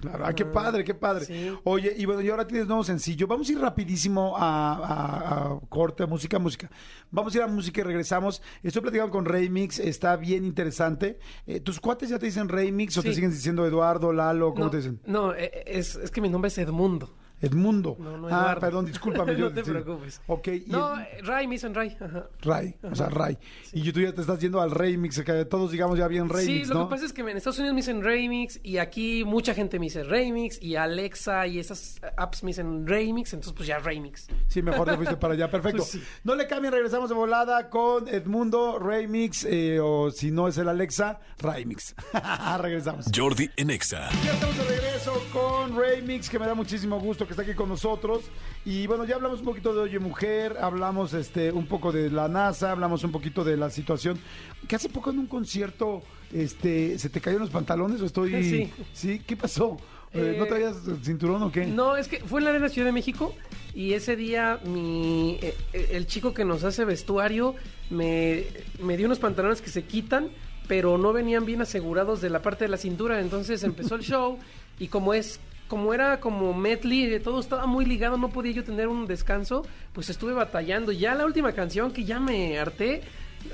Claro, 0.00 0.24
ah, 0.26 0.32
qué 0.32 0.44
padre, 0.46 0.82
qué 0.84 0.94
padre. 0.94 1.24
sí. 1.26 1.50
Oye, 1.64 1.94
y 1.96 2.04
bueno, 2.06 2.22
y 2.22 2.30
ahora 2.30 2.46
tienes 2.46 2.66
nuevo 2.66 2.82
sencillo. 2.84 3.26
Vamos 3.26 3.48
a 3.48 3.52
ir 3.52 3.58
rapidísimo 3.60 4.34
a, 4.36 4.74
a- 4.74 5.44
a 5.54 5.60
corte, 5.68 6.06
música, 6.06 6.38
música. 6.38 6.70
Vamos 7.10 7.34
a 7.34 7.38
ir 7.38 7.42
a 7.44 7.46
música 7.46 7.80
y 7.80 7.84
regresamos. 7.84 8.42
Estoy 8.62 8.82
platicando 8.82 9.10
con 9.12 9.24
Remix, 9.24 9.78
está 9.78 10.16
bien 10.16 10.44
interesante. 10.44 11.18
Eh, 11.46 11.60
¿Tus 11.60 11.80
cuates 11.80 12.08
ya 12.08 12.18
te 12.18 12.26
dicen 12.26 12.48
Remix 12.48 12.96
o 12.98 13.02
te 13.02 13.12
siguen 13.14 13.30
diciendo 13.30 13.66
Eduardo, 13.66 14.12
Lalo? 14.12 14.52
¿Cómo 14.52 14.64
no, 14.66 14.70
te 14.70 14.78
dicen? 14.78 15.00
No, 15.06 15.34
eh, 15.34 15.50
es, 15.66 15.96
es 15.96 16.10
que 16.10 16.20
mi 16.20 16.28
nombre 16.28 16.48
es 16.48 16.58
Edmundo. 16.58 17.14
Edmundo. 17.40 17.96
No, 17.98 18.16
no, 18.18 18.28
ah, 18.30 18.56
perdón, 18.60 18.86
discúlpame. 18.86 19.34
yo- 19.36 19.48
No 19.48 19.54
te 19.54 19.64
sí. 19.64 19.70
preocupes. 19.70 20.20
Ok, 20.26 20.48
y 20.48 20.64
No, 20.68 20.94
el- 20.98 21.26
Ray, 21.26 21.46
me 21.46 21.54
dicen 21.54 21.74
Ray. 21.74 21.96
Ajá. 22.00 22.26
Ray, 22.42 22.74
o 22.82 22.94
sea, 22.94 23.08
Ray. 23.08 23.38
Y 23.72 23.90
tú 23.92 24.00
ya 24.00 24.12
te 24.14 24.20
estás 24.20 24.38
yendo 24.40 24.60
al 24.60 24.70
remix, 24.70 25.20
que 25.22 25.44
todos 25.44 25.70
digamos 25.70 25.98
ya 25.98 26.06
bien 26.08 26.28
remix, 26.28 26.46
sí, 26.46 26.64
lo 26.72 26.74
¿no? 26.80 26.88
que 26.88 26.90
pasa 26.94 27.06
es 27.06 27.12
que 27.12 27.22
en 27.22 27.36
Estados 27.36 27.58
Unidos 27.58 27.74
me 27.74 27.80
dicen 27.80 28.02
Remix 28.02 28.60
y 28.62 28.78
aquí 28.78 29.24
mucha 29.24 29.54
gente 29.54 29.78
me 29.78 29.86
dice 29.86 30.02
Remix 30.02 30.60
y 30.62 30.76
Alexa 30.76 31.46
y 31.46 31.58
esas 31.58 32.00
apps 32.16 32.42
me 32.42 32.48
dicen 32.48 32.86
Remix, 32.86 33.32
entonces 33.32 33.52
pues 33.56 33.66
ya 33.68 33.78
Remix. 33.78 34.26
Sí, 34.48 34.62
mejor 34.62 34.88
te 34.88 34.96
fuiste 34.96 35.16
para 35.16 35.34
allá. 35.34 35.50
Perfecto. 35.50 35.78
Pues 35.78 35.90
sí. 35.90 36.02
No 36.24 36.34
le 36.34 36.46
cambien, 36.46 36.72
regresamos 36.72 37.08
de 37.08 37.14
volada 37.14 37.68
con 37.70 38.08
Edmundo 38.08 38.78
Remix, 38.78 39.44
eh, 39.44 39.78
o 39.80 40.10
si 40.10 40.30
no 40.30 40.48
es 40.48 40.58
el 40.58 40.68
Alexa, 40.68 41.20
Remix. 41.38 41.94
regresamos. 42.60 43.06
Jordi 43.14 43.50
en 43.56 43.70
Exa. 43.70 44.08
Ya 44.24 44.32
estamos 44.32 44.56
de 44.58 44.64
regreso 44.64 45.12
con 45.32 45.76
Remix, 45.76 46.28
que 46.28 46.38
me 46.38 46.46
da 46.46 46.54
muchísimo 46.54 46.98
gusto 47.00 47.26
que 47.30 47.34
está 47.40 47.42
aquí 47.42 47.54
con 47.54 47.68
nosotros. 47.68 48.24
Y 48.64 48.86
bueno, 48.88 49.04
ya 49.04 49.14
hablamos 49.14 49.38
un 49.38 49.44
poquito 49.46 49.72
de 49.72 49.80
Oye 49.80 49.98
Mujer, 50.00 50.56
hablamos 50.60 51.14
este 51.14 51.52
un 51.52 51.66
poco 51.66 51.92
de 51.92 52.10
la 52.10 52.28
NASA, 52.28 52.72
hablamos 52.72 53.04
un 53.04 53.12
poquito 53.12 53.44
de 53.44 53.56
la 53.56 53.70
situación. 53.70 54.18
Que 54.66 54.76
hace 54.76 54.88
poco 54.88 55.10
en 55.10 55.20
un 55.20 55.26
concierto, 55.26 56.02
este, 56.32 56.98
¿se 56.98 57.08
te 57.08 57.20
cayeron 57.20 57.42
los 57.42 57.50
pantalones 57.50 58.00
o 58.02 58.06
estoy...? 58.06 58.42
Sí. 58.42 58.72
¿Sí? 58.92 59.22
¿Qué 59.24 59.36
pasó? 59.36 59.76
Eh, 60.12 60.34
¿No 60.36 60.44
Eh, 60.44 60.48
traías 60.48 60.76
cinturón 61.04 61.40
o 61.44 61.52
qué? 61.52 61.66
No, 61.66 61.96
es 61.96 62.08
que 62.08 62.18
fue 62.18 62.40
en 62.40 62.44
la 62.46 62.50
Arena 62.50 62.68
Ciudad 62.68 62.86
de 62.86 62.92
México 62.92 63.32
y 63.76 63.92
ese 63.92 64.16
día 64.16 64.58
mi 64.64 65.38
eh, 65.40 65.54
eh, 65.72 65.90
el 65.92 66.08
chico 66.08 66.34
que 66.34 66.44
nos 66.44 66.64
hace 66.64 66.84
vestuario 66.84 67.54
me, 67.90 68.44
me 68.82 68.96
dio 68.96 69.06
unos 69.06 69.20
pantalones 69.20 69.60
que 69.62 69.70
se 69.70 69.84
quitan, 69.84 70.30
pero 70.66 70.98
no 70.98 71.12
venían 71.12 71.46
bien 71.46 71.62
asegurados 71.62 72.20
de 72.20 72.28
la 72.28 72.42
parte 72.42 72.64
de 72.64 72.70
la 72.70 72.76
cintura, 72.76 73.20
entonces 73.20 73.62
empezó 73.62 73.94
el 73.94 74.02
show 74.02 74.36
y 74.80 74.88
como 74.88 75.14
es 75.14 75.38
como 75.70 75.94
era 75.94 76.18
como 76.18 76.52
medley, 76.52 77.06
de 77.06 77.20
todo 77.20 77.38
estaba 77.38 77.64
muy 77.64 77.84
ligado, 77.84 78.18
no 78.18 78.30
podía 78.30 78.50
yo 78.50 78.64
tener 78.64 78.88
un 78.88 79.06
descanso, 79.06 79.64
pues 79.92 80.10
estuve 80.10 80.32
batallando. 80.32 80.90
Ya 80.90 81.14
la 81.14 81.24
última 81.24 81.52
canción 81.52 81.92
que 81.92 82.04
ya 82.04 82.18
me 82.18 82.58
harté, 82.58 83.02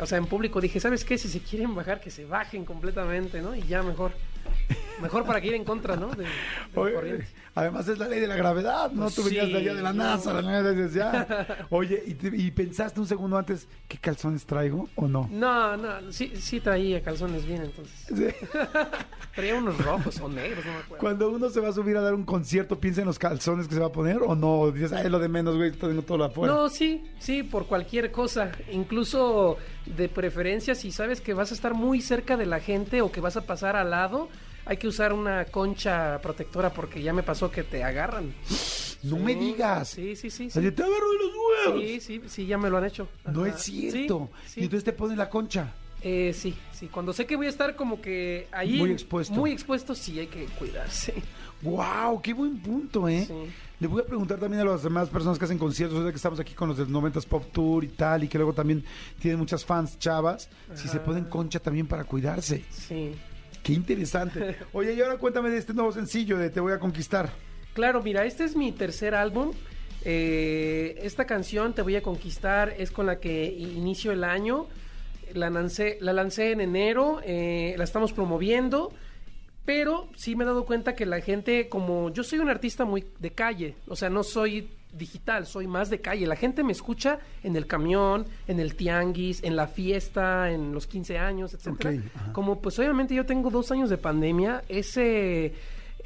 o 0.00 0.06
sea, 0.06 0.16
en 0.16 0.24
público 0.24 0.62
dije, 0.62 0.80
¿sabes 0.80 1.04
qué? 1.04 1.18
Si 1.18 1.28
se 1.28 1.40
quieren 1.40 1.74
bajar, 1.74 2.00
que 2.00 2.10
se 2.10 2.24
bajen 2.24 2.64
completamente, 2.64 3.42
¿no? 3.42 3.54
Y 3.54 3.62
ya 3.64 3.82
mejor. 3.82 4.12
Mejor 5.00 5.26
para 5.26 5.40
que 5.42 5.48
ir 5.48 5.54
en 5.54 5.64
contra, 5.64 5.94
¿no? 5.96 6.08
De, 6.08 6.24
de 6.24 6.30
la 6.30 6.30
Oye, 6.80 6.94
corriente. 6.94 7.26
además 7.54 7.86
es 7.86 7.98
la 7.98 8.08
ley 8.08 8.18
de 8.18 8.26
la 8.26 8.34
gravedad, 8.36 8.90
¿no? 8.92 9.02
Pues 9.02 9.14
Tú 9.14 9.24
venías 9.24 9.48
de 9.48 9.56
allá 9.58 9.74
de 9.74 9.82
la 9.82 9.92
no. 9.92 10.02
NASA, 10.04 10.32
la 10.32 10.40
nada 10.42 10.70
dices, 10.72 10.94
ya. 10.94 11.66
Oye, 11.68 12.02
¿y, 12.06 12.14
te- 12.14 12.34
y 12.34 12.50
pensaste 12.50 12.98
un 12.98 13.06
segundo 13.06 13.36
antes, 13.36 13.68
¿qué 13.88 13.98
calzones 13.98 14.46
traigo 14.46 14.88
o 14.94 15.06
no? 15.06 15.28
No, 15.30 15.76
no, 15.76 16.10
sí, 16.12 16.32
sí 16.36 16.60
traía 16.60 17.02
calzones 17.02 17.44
bien 17.46 17.62
entonces. 17.64 18.06
Sí. 18.08 18.46
Traía 19.34 19.54
unos 19.56 19.76
rojos 19.84 20.18
o 20.20 20.30
negros, 20.30 20.64
no 20.64 20.72
me 20.72 20.78
acuerdo. 20.78 20.96
Cuando 20.98 21.28
uno 21.28 21.50
se 21.50 21.60
va 21.60 21.68
a 21.68 21.72
subir 21.72 21.94
a 21.98 22.00
dar 22.00 22.14
un 22.14 22.24
concierto, 22.24 22.80
¿piensa 22.80 23.02
en 23.02 23.06
los 23.06 23.18
calzones 23.18 23.68
que 23.68 23.74
se 23.74 23.80
va 23.80 23.88
a 23.88 23.92
poner 23.92 24.22
o 24.22 24.34
no? 24.34 24.60
O 24.60 24.72
dices, 24.72 24.94
ay, 24.94 25.10
lo 25.10 25.18
de 25.18 25.28
menos, 25.28 25.56
güey, 25.56 25.72
tengo 25.72 26.00
todo 26.00 26.24
afuera. 26.24 26.54
No, 26.54 26.70
sí, 26.70 27.04
sí, 27.18 27.42
por 27.42 27.66
cualquier 27.66 28.10
cosa. 28.10 28.50
Incluso 28.72 29.58
de 29.86 30.08
preferencia, 30.08 30.74
si 30.74 30.90
sabes 30.90 31.20
que 31.20 31.34
vas 31.34 31.50
a 31.52 31.54
estar 31.54 31.74
muy 31.74 32.00
cerca 32.00 32.36
de 32.36 32.46
la 32.46 32.60
gente 32.60 33.02
o 33.02 33.12
que 33.12 33.20
vas 33.20 33.36
a 33.36 33.42
pasar 33.46 33.76
al 33.76 33.90
lado, 33.90 34.28
hay 34.64 34.76
que 34.78 34.88
usar 34.88 35.12
una 35.12 35.44
concha 35.46 36.20
protectora 36.20 36.70
porque 36.72 37.00
ya 37.02 37.12
me 37.12 37.22
pasó 37.22 37.50
que 37.50 37.62
te 37.62 37.84
agarran. 37.84 38.34
No 39.02 39.16
Sí, 39.16 39.22
me 39.22 39.34
digas. 39.34 39.88
Sí, 39.90 40.16
sí, 40.16 40.30
sí. 40.30 40.50
Sí, 40.50 40.60
te 40.72 40.82
agarro 40.82 41.10
de 41.12 41.18
los 41.18 41.32
huevos. 41.76 41.82
sí, 41.82 42.00
sí, 42.00 42.22
sí, 42.26 42.46
ya 42.46 42.58
me 42.58 42.68
lo 42.68 42.78
han 42.78 42.84
hecho. 42.86 43.08
No 43.32 43.46
es 43.46 43.62
cierto. 43.62 44.30
Sí. 44.46 44.60
Y 44.60 44.64
entonces 44.64 44.84
te 44.84 44.92
ponen 44.92 45.18
la 45.18 45.28
concha. 45.30 45.72
Eh, 46.02 46.32
sí, 46.34 46.54
sí. 46.72 46.88
Cuando 46.88 47.12
sé 47.12 47.26
que 47.26 47.36
voy 47.36 47.46
a 47.46 47.50
estar 47.50 47.76
como 47.76 48.00
que 48.00 48.48
ahí. 48.52 48.78
Muy 48.78 48.90
expuesto. 48.90 49.34
Muy 49.34 49.52
expuesto, 49.52 49.94
sí, 49.94 50.18
hay 50.18 50.26
que 50.26 50.44
cuidarse. 50.58 51.14
¡Wow! 51.62 52.20
¡Qué 52.20 52.32
buen 52.34 52.58
punto, 52.58 53.08
eh! 53.08 53.24
Sí. 53.26 53.34
Le 53.78 53.88
voy 53.88 54.00
a 54.00 54.06
preguntar 54.06 54.38
también 54.38 54.62
a 54.62 54.64
las 54.64 54.82
demás 54.82 55.10
personas 55.10 55.38
que 55.38 55.44
hacen 55.44 55.58
conciertos, 55.58 56.02
que 56.10 56.16
estamos 56.16 56.40
aquí 56.40 56.54
con 56.54 56.68
los 56.68 56.78
del 56.78 56.88
90s 56.88 57.26
Pop 57.26 57.44
Tour 57.52 57.84
y 57.84 57.88
tal, 57.88 58.24
y 58.24 58.28
que 58.28 58.38
luego 58.38 58.54
también 58.54 58.82
tienen 59.18 59.38
muchas 59.38 59.66
fans 59.66 59.98
chavas, 59.98 60.48
si 60.74 60.88
se 60.88 60.98
ponen 60.98 61.24
concha 61.24 61.60
también 61.60 61.86
para 61.86 62.04
cuidarse. 62.04 62.64
Sí. 62.70 63.12
¡Qué 63.62 63.74
interesante! 63.74 64.56
Oye, 64.72 64.94
y 64.94 65.02
ahora 65.02 65.18
cuéntame 65.18 65.50
de 65.50 65.58
este 65.58 65.74
nuevo 65.74 65.92
sencillo 65.92 66.38
de 66.38 66.48
Te 66.48 66.60
voy 66.60 66.72
a 66.72 66.78
conquistar. 66.78 67.30
Claro, 67.74 68.02
mira, 68.02 68.24
este 68.24 68.44
es 68.44 68.56
mi 68.56 68.72
tercer 68.72 69.14
álbum. 69.14 69.52
Eh, 70.04 70.98
esta 71.02 71.26
canción, 71.26 71.74
Te 71.74 71.82
voy 71.82 71.96
a 71.96 72.02
conquistar, 72.02 72.72
es 72.78 72.90
con 72.90 73.04
la 73.04 73.20
que 73.20 73.44
inicio 73.44 74.10
el 74.10 74.24
año. 74.24 74.68
La 75.34 75.50
lancé, 75.50 75.98
la 76.00 76.14
lancé 76.14 76.52
en 76.52 76.62
enero, 76.62 77.20
eh, 77.24 77.74
la 77.76 77.84
estamos 77.84 78.12
promoviendo, 78.14 78.92
pero 79.66 80.08
sí 80.16 80.36
me 80.36 80.44
he 80.44 80.46
dado 80.46 80.64
cuenta 80.64 80.94
que 80.94 81.04
la 81.04 81.20
gente, 81.20 81.68
como 81.68 82.10
yo 82.10 82.22
soy 82.22 82.38
un 82.38 82.48
artista 82.48 82.84
muy 82.84 83.04
de 83.18 83.32
calle, 83.32 83.74
o 83.88 83.96
sea, 83.96 84.08
no 84.08 84.22
soy 84.22 84.70
digital, 84.96 85.44
soy 85.44 85.66
más 85.66 85.90
de 85.90 86.00
calle. 86.00 86.26
La 86.26 86.36
gente 86.36 86.64
me 86.64 86.72
escucha 86.72 87.18
en 87.42 87.56
el 87.56 87.66
camión, 87.66 88.26
en 88.46 88.60
el 88.60 88.76
tianguis, 88.76 89.42
en 89.42 89.56
la 89.56 89.66
fiesta, 89.66 90.50
en 90.50 90.72
los 90.72 90.86
15 90.86 91.18
años, 91.18 91.52
etcétera. 91.52 92.00
Como 92.32 92.60
pues 92.62 92.78
obviamente 92.78 93.14
yo 93.14 93.26
tengo 93.26 93.50
dos 93.50 93.70
años 93.72 93.90
de 93.90 93.98
pandemia, 93.98 94.62
ese 94.68 95.52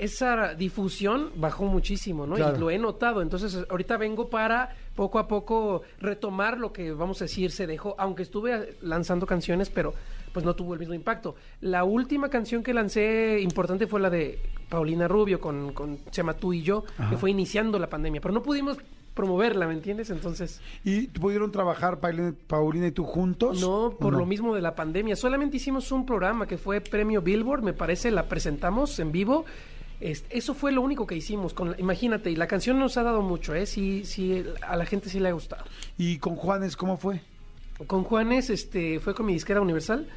esa 0.00 0.54
difusión 0.54 1.30
bajó 1.36 1.66
muchísimo, 1.66 2.26
¿no? 2.26 2.36
Claro. 2.36 2.56
Y 2.56 2.60
lo 2.60 2.70
he 2.70 2.78
notado. 2.78 3.20
Entonces, 3.20 3.66
ahorita 3.68 3.98
vengo 3.98 4.30
para 4.30 4.74
poco 5.00 5.18
a 5.18 5.26
poco 5.26 5.80
retomar 5.98 6.58
lo 6.58 6.74
que, 6.74 6.92
vamos 6.92 7.22
a 7.22 7.24
decir, 7.24 7.52
se 7.52 7.66
dejó, 7.66 7.94
aunque 7.96 8.22
estuve 8.22 8.76
lanzando 8.82 9.24
canciones, 9.24 9.70
pero 9.70 9.94
pues 10.34 10.44
no 10.44 10.54
tuvo 10.54 10.74
el 10.74 10.78
mismo 10.78 10.92
impacto. 10.92 11.36
La 11.62 11.84
última 11.84 12.28
canción 12.28 12.62
que 12.62 12.74
lancé 12.74 13.40
importante 13.40 13.86
fue 13.86 13.98
la 13.98 14.10
de 14.10 14.38
Paulina 14.68 15.08
Rubio 15.08 15.40
con, 15.40 15.72
con 15.72 15.96
se 16.10 16.18
llama 16.18 16.34
Tú 16.34 16.52
y 16.52 16.60
yo, 16.60 16.84
Ajá. 16.98 17.08
que 17.08 17.16
fue 17.16 17.30
iniciando 17.30 17.78
la 17.78 17.88
pandemia, 17.88 18.20
pero 18.20 18.34
no 18.34 18.42
pudimos 18.42 18.76
promoverla, 19.14 19.66
¿me 19.66 19.72
entiendes? 19.72 20.10
Entonces, 20.10 20.60
¿Y 20.84 21.06
pudieron 21.06 21.50
trabajar 21.50 21.98
Paulina, 21.98 22.86
y 22.86 22.90
tú 22.90 23.04
juntos? 23.04 23.58
no, 23.58 23.86
¿O 23.86 23.96
por 23.96 24.12
lo 24.12 24.26
mismo 24.26 24.54
de 24.54 24.60
la 24.60 24.74
pandemia. 24.74 25.16
Solamente 25.16 25.56
hicimos 25.56 25.90
un 25.92 26.04
programa 26.04 26.46
que 26.46 26.58
fue 26.58 26.82
Premio 26.82 27.22
Billboard, 27.22 27.62
me 27.62 27.72
parece, 27.72 28.10
la 28.10 28.24
presentamos 28.24 28.98
en 28.98 29.12
vivo. 29.12 29.46
Este, 30.00 30.38
eso 30.38 30.54
fue 30.54 30.72
lo 30.72 30.80
único 30.80 31.06
que 31.06 31.14
hicimos. 31.14 31.52
Con, 31.54 31.72
la- 31.72 31.80
imagínate, 31.80 32.30
y 32.30 32.36
la 32.36 32.46
canción 32.46 32.78
nos 32.78 32.96
ha 32.96 33.02
dado 33.02 33.20
mucho, 33.22 33.54
¿eh? 33.54 33.66
Sí, 33.66 34.04
sí, 34.04 34.44
a 34.62 34.76
la 34.76 34.86
gente 34.86 35.08
sí 35.10 35.20
le 35.20 35.28
ha 35.28 35.32
gustado. 35.32 35.64
¿Y 35.98 36.18
con 36.18 36.36
Juanes 36.36 36.76
cómo 36.76 36.96
fue? 36.96 37.20
Con 37.86 38.04
Juanes, 38.04 38.50
este, 38.50 38.98
fue 39.00 39.14
con 39.14 39.26
mi 39.26 39.34
disquera 39.34 39.60
Universal. 39.60 40.08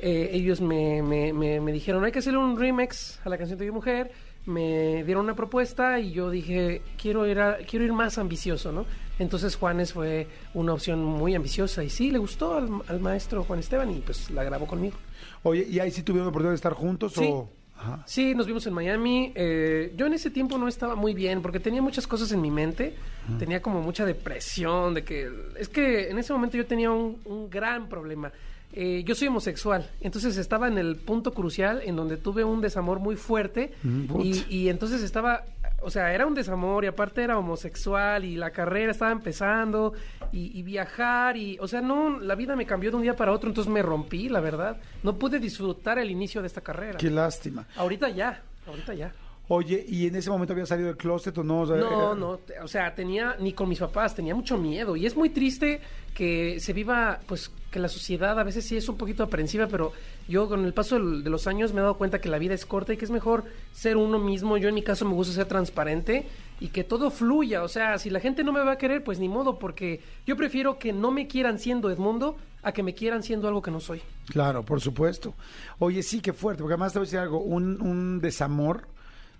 Eh, 0.00 0.30
ellos 0.32 0.60
me, 0.60 1.02
me, 1.02 1.32
me, 1.32 1.60
me 1.60 1.72
dijeron, 1.72 2.04
hay 2.04 2.12
que 2.12 2.18
hacerle 2.18 2.38
un 2.38 2.58
remix 2.58 3.20
a 3.24 3.28
la 3.28 3.38
canción 3.38 3.58
de 3.58 3.64
mi 3.66 3.70
mujer. 3.70 4.12
Me 4.46 5.02
dieron 5.04 5.24
una 5.24 5.34
propuesta 5.34 5.98
y 6.00 6.12
yo 6.12 6.28
dije, 6.30 6.82
quiero 7.00 7.26
ir, 7.26 7.38
a- 7.40 7.56
quiero 7.58 7.84
ir 7.84 7.92
más 7.92 8.18
ambicioso, 8.18 8.72
¿no? 8.72 8.84
Entonces 9.18 9.56
Juanes 9.56 9.92
fue 9.92 10.26
una 10.54 10.74
opción 10.74 11.02
muy 11.04 11.34
ambiciosa 11.34 11.82
y 11.84 11.88
sí, 11.88 12.10
le 12.10 12.18
gustó 12.18 12.54
al, 12.56 12.68
al 12.88 13.00
maestro 13.00 13.44
Juan 13.44 13.60
Esteban 13.60 13.90
y 13.90 14.00
pues 14.00 14.30
la 14.30 14.42
grabó 14.44 14.66
conmigo. 14.66 14.96
Oye, 15.44 15.66
¿y 15.70 15.78
ahí 15.78 15.90
sí 15.90 16.02
tuvieron 16.02 16.26
la 16.26 16.30
oportunidad 16.30 16.50
de 16.52 16.56
estar 16.56 16.72
juntos 16.74 17.12
Sí. 17.14 17.28
o...? 17.32 17.48
Ajá. 17.76 18.02
Sí, 18.06 18.34
nos 18.34 18.46
vimos 18.46 18.66
en 18.66 18.72
Miami. 18.72 19.32
Eh, 19.34 19.92
yo 19.96 20.06
en 20.06 20.14
ese 20.14 20.30
tiempo 20.30 20.58
no 20.58 20.68
estaba 20.68 20.94
muy 20.94 21.12
bien 21.14 21.42
porque 21.42 21.60
tenía 21.60 21.82
muchas 21.82 22.06
cosas 22.06 22.30
en 22.32 22.40
mi 22.40 22.50
mente. 22.50 22.94
Tenía 23.38 23.60
como 23.62 23.80
mucha 23.80 24.04
depresión 24.04 24.94
de 24.94 25.04
que... 25.04 25.30
Es 25.58 25.68
que 25.68 26.10
en 26.10 26.18
ese 26.18 26.32
momento 26.32 26.56
yo 26.56 26.66
tenía 26.66 26.90
un, 26.90 27.20
un 27.24 27.50
gran 27.50 27.88
problema. 27.88 28.32
Eh, 28.76 29.04
yo 29.06 29.14
soy 29.14 29.28
homosexual, 29.28 29.88
entonces 30.00 30.36
estaba 30.36 30.66
en 30.66 30.78
el 30.78 30.96
punto 30.96 31.32
crucial 31.32 31.80
en 31.84 31.94
donde 31.94 32.16
tuve 32.16 32.42
un 32.42 32.60
desamor 32.60 32.98
muy 32.98 33.14
fuerte 33.14 33.72
Mm, 33.84 34.20
y 34.48 34.68
entonces 34.68 35.00
estaba, 35.02 35.44
o 35.84 35.90
sea, 35.90 36.12
era 36.14 36.26
un 36.26 36.34
desamor 36.34 36.84
y 36.84 36.86
aparte 36.86 37.22
era 37.22 37.38
homosexual 37.38 38.24
y 38.24 38.36
la 38.36 38.50
carrera 38.50 38.90
estaba 38.90 39.12
empezando 39.12 39.92
y, 40.32 40.58
y 40.58 40.62
viajar 40.62 41.36
y, 41.36 41.58
o 41.60 41.68
sea, 41.68 41.82
no, 41.82 42.18
la 42.18 42.34
vida 42.34 42.56
me 42.56 42.64
cambió 42.64 42.90
de 42.90 42.96
un 42.96 43.02
día 43.02 43.14
para 43.14 43.32
otro, 43.32 43.50
entonces 43.50 43.72
me 43.72 43.82
rompí, 43.82 44.28
la 44.28 44.40
verdad. 44.40 44.78
No 45.02 45.18
pude 45.18 45.38
disfrutar 45.38 45.98
el 45.98 46.10
inicio 46.10 46.40
de 46.40 46.46
esta 46.46 46.62
carrera. 46.62 46.98
Qué 46.98 47.10
lástima. 47.10 47.66
Ahorita 47.76 48.08
ya, 48.08 48.42
ahorita 48.66 48.94
ya. 48.94 49.12
Oye, 49.48 49.84
¿y 49.86 50.06
en 50.06 50.16
ese 50.16 50.30
momento 50.30 50.54
había 50.54 50.64
salido 50.64 50.88
del 50.88 50.96
closet 50.96 51.36
o 51.36 51.44
no? 51.44 51.60
O 51.62 51.66
sea, 51.66 51.76
No, 51.76 52.14
no, 52.14 52.40
o 52.62 52.68
sea, 52.68 52.94
tenía, 52.94 53.36
ni 53.38 53.52
con 53.52 53.68
mis 53.68 53.78
papás, 53.78 54.14
tenía 54.14 54.34
mucho 54.34 54.56
miedo. 54.56 54.96
Y 54.96 55.04
es 55.04 55.14
muy 55.16 55.28
triste 55.28 55.80
que 56.14 56.58
se 56.60 56.72
viva, 56.72 57.20
pues, 57.26 57.50
que 57.70 57.78
la 57.78 57.88
sociedad 57.88 58.38
a 58.38 58.42
veces 58.42 58.64
sí 58.64 58.76
es 58.76 58.88
un 58.88 58.96
poquito 58.96 59.22
aprensiva, 59.22 59.66
pero 59.66 59.92
yo 60.28 60.48
con 60.48 60.64
el 60.64 60.72
paso 60.72 60.98
de 60.98 61.28
los 61.28 61.46
años 61.46 61.74
me 61.74 61.80
he 61.80 61.82
dado 61.82 61.98
cuenta 61.98 62.20
que 62.22 62.30
la 62.30 62.38
vida 62.38 62.54
es 62.54 62.64
corta 62.64 62.94
y 62.94 62.96
que 62.96 63.04
es 63.04 63.10
mejor 63.10 63.44
ser 63.72 63.98
uno 63.98 64.18
mismo. 64.18 64.56
Yo 64.56 64.70
en 64.70 64.74
mi 64.76 64.82
caso 64.82 65.04
me 65.04 65.12
gusta 65.12 65.34
ser 65.34 65.46
transparente 65.46 66.26
y 66.58 66.68
que 66.68 66.82
todo 66.82 67.10
fluya. 67.10 67.64
O 67.64 67.68
sea, 67.68 67.98
si 67.98 68.08
la 68.08 68.20
gente 68.20 68.44
no 68.44 68.52
me 68.52 68.60
va 68.64 68.72
a 68.72 68.78
querer, 68.78 69.04
pues 69.04 69.18
ni 69.18 69.28
modo, 69.28 69.58
porque 69.58 70.00
yo 70.26 70.36
prefiero 70.36 70.78
que 70.78 70.94
no 70.94 71.10
me 71.10 71.26
quieran 71.26 71.58
siendo 71.58 71.90
Edmundo 71.90 72.36
a 72.62 72.72
que 72.72 72.82
me 72.82 72.94
quieran 72.94 73.22
siendo 73.22 73.46
algo 73.46 73.60
que 73.60 73.70
no 73.70 73.80
soy. 73.80 74.00
Claro, 74.28 74.62
por 74.62 74.80
supuesto. 74.80 75.34
Oye, 75.80 76.02
sí, 76.02 76.20
qué 76.22 76.32
fuerte, 76.32 76.62
porque 76.62 76.72
además 76.74 76.94
te 76.94 76.98
voy 76.98 77.04
a 77.04 77.08
decir 77.08 77.18
algo, 77.18 77.40
un, 77.40 77.82
un 77.82 78.20
desamor 78.20 78.86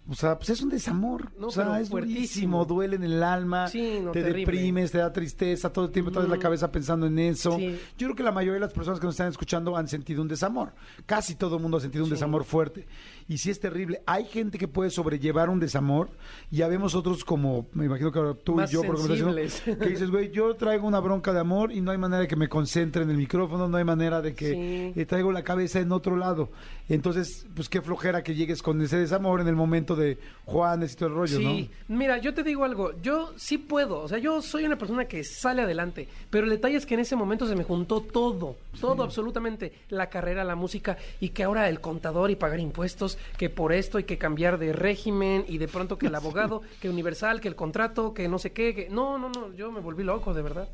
o 0.09 0.15
sea, 0.15 0.37
pues 0.37 0.51
es 0.51 0.61
un 0.63 0.69
desamor. 0.69 1.33
No, 1.39 1.47
o 1.47 1.51
sea, 1.51 1.81
es 1.81 1.89
durísimo, 1.89 1.91
fuertísimo. 1.91 2.65
duele 2.67 2.97
en 2.97 3.05
el 3.05 3.23
alma, 3.23 3.69
Sí, 3.69 4.01
no, 4.03 4.13
te 4.13 4.23
terrible. 4.23 4.53
deprimes, 4.53 4.93
te 4.93 4.99
da 4.99 5.13
tristeza, 5.13 5.73
todo 5.73 5.87
el 5.87 5.91
tiempo 5.93 6.11
traes 6.11 6.29
la 6.29 6.37
Mm. 6.37 6.41
cabeza 6.41 6.71
pensando 6.71 7.07
en 7.07 7.19
eso. 7.19 7.57
Sí. 7.57 7.79
Yo 7.97 8.07
creo 8.09 8.15
que 8.17 8.23
la 8.23 8.33
mayoría 8.33 8.55
de 8.55 8.61
las 8.61 8.73
personas 8.73 9.01
que 9.01 9.07
nos 9.07 9.15
están 9.15 9.29
escuchando 9.29 9.77
han 9.77 9.89
sentido 9.89 10.21
un 10.23 10.29
desamor. 10.29 10.73
Casi 11.07 11.35
todo 11.37 11.57
el 11.57 11.63
mundo 11.63 11.79
ha 11.79 11.81
sentido 11.81 12.05
un 12.05 12.11
desamor 12.11 12.45
fuerte. 12.45 12.87
Y 13.29 13.39
sí 13.39 13.51
es 13.51 13.59
terrible. 13.61 14.03
Hay 14.07 14.27
gente 14.27 14.59
que 14.59 14.69
puede 14.69 14.91
sobrellevar 14.91 15.49
un 15.49 15.59
desamor. 15.61 16.11
y 16.51 16.57
Ya 16.57 16.69
vemos 16.69 16.95
otros 16.95 17.25
como, 17.25 17.67
me 17.73 17.87
imagino 17.87 18.13
que 18.13 18.19
ahora 18.19 18.35
tú 18.35 18.55
Más 18.57 18.71
y 18.71 18.75
yo, 18.75 18.83
por 18.83 18.99
sensibles. 18.99 19.63
que 19.65 19.87
dices, 19.89 20.11
güey, 20.11 20.31
yo 20.31 20.55
traigo 20.57 20.87
una 20.87 21.01
bronca 21.01 21.33
de 21.33 21.41
amor 21.41 21.73
y 21.73 21.81
no 21.81 21.91
hay 21.91 21.99
manera 21.99 22.21
de 22.21 22.29
que 22.29 22.37
me 22.37 22.49
concentre 22.49 23.03
en 23.03 23.11
el 23.11 23.17
micrófono, 23.17 23.69
no 23.69 23.77
hay 23.79 23.85
manera 23.85 24.21
de 24.21 24.35
que 24.35 24.93
eh, 24.95 25.07
traigo 25.07 25.33
la 25.33 25.43
cabeza 25.43 25.81
en 25.81 25.91
otro 25.93 26.17
lado. 26.17 26.51
Entonces, 26.89 27.47
pues 27.55 27.69
qué 27.71 27.81
flojera 27.81 28.23
que 28.23 28.35
llegues 28.35 28.63
con 28.63 28.81
ese 28.83 28.99
desamor 28.99 29.41
en 29.41 29.49
el 29.49 29.57
momento 29.57 29.94
de 29.97 30.19
Juanes 30.45 30.93
y 30.93 30.97
todo 30.97 31.09
el 31.09 31.15
rollo, 31.15 31.39
Sí, 31.39 31.71
mira, 31.89 32.19
yo 32.19 32.35
te 32.35 32.43
digo 32.43 32.65
algo, 32.65 32.93
yo 33.01 33.33
sí 33.37 33.59
puedo, 33.59 34.01
o 34.01 34.09
sea, 34.09 34.19
yo 34.19 34.43
soy 34.43 34.65
una 34.65 34.77
persona 34.77 35.07
que 35.07 35.25
sale 35.25 35.63
adelante, 35.63 36.09
pero 36.31 36.45
el 36.45 36.51
detalle 36.51 36.77
es 36.77 36.87
que 36.87 36.95
en 36.95 37.01
ese 37.01 37.17
momento 37.17 37.47
se 37.47 37.57
me 37.57 37.65
juntó 37.65 38.01
todo, 38.01 38.57
todo 38.81 39.03
absolutamente, 39.03 39.73
la 39.89 40.11
carrera, 40.11 40.45
la 40.45 40.55
música, 40.55 40.99
y 41.21 41.31
que 41.31 41.45
ahora 41.45 41.69
el 41.69 41.81
contador 41.81 42.31
y 42.31 42.37
pagar 42.37 42.61
impuestos, 42.61 43.19
que 43.39 43.51
por 43.51 43.73
esto 43.73 43.99
hay 43.99 44.05
que 44.05 44.19
cambiar 44.19 44.59
de 44.59 44.73
régimen, 44.73 45.45
y 45.49 45.59
de 45.59 45.69
pronto 45.69 45.99
que 45.99 46.07
el 46.09 46.15
abogado, 46.15 46.63
que 46.81 46.91
universal, 46.91 47.41
que 47.41 47.49
el 47.49 47.57
contrato, 47.57 48.13
que 48.13 48.29
no 48.29 48.39
sé 48.39 48.53
qué, 48.53 48.75
que... 48.75 48.89
No, 48.91 49.19
no, 49.19 49.31
no, 49.31 49.55
yo 49.55 49.73
me 49.73 49.81
volví 49.81 50.05
loco, 50.05 50.35
de 50.35 50.43
verdad. 50.43 50.69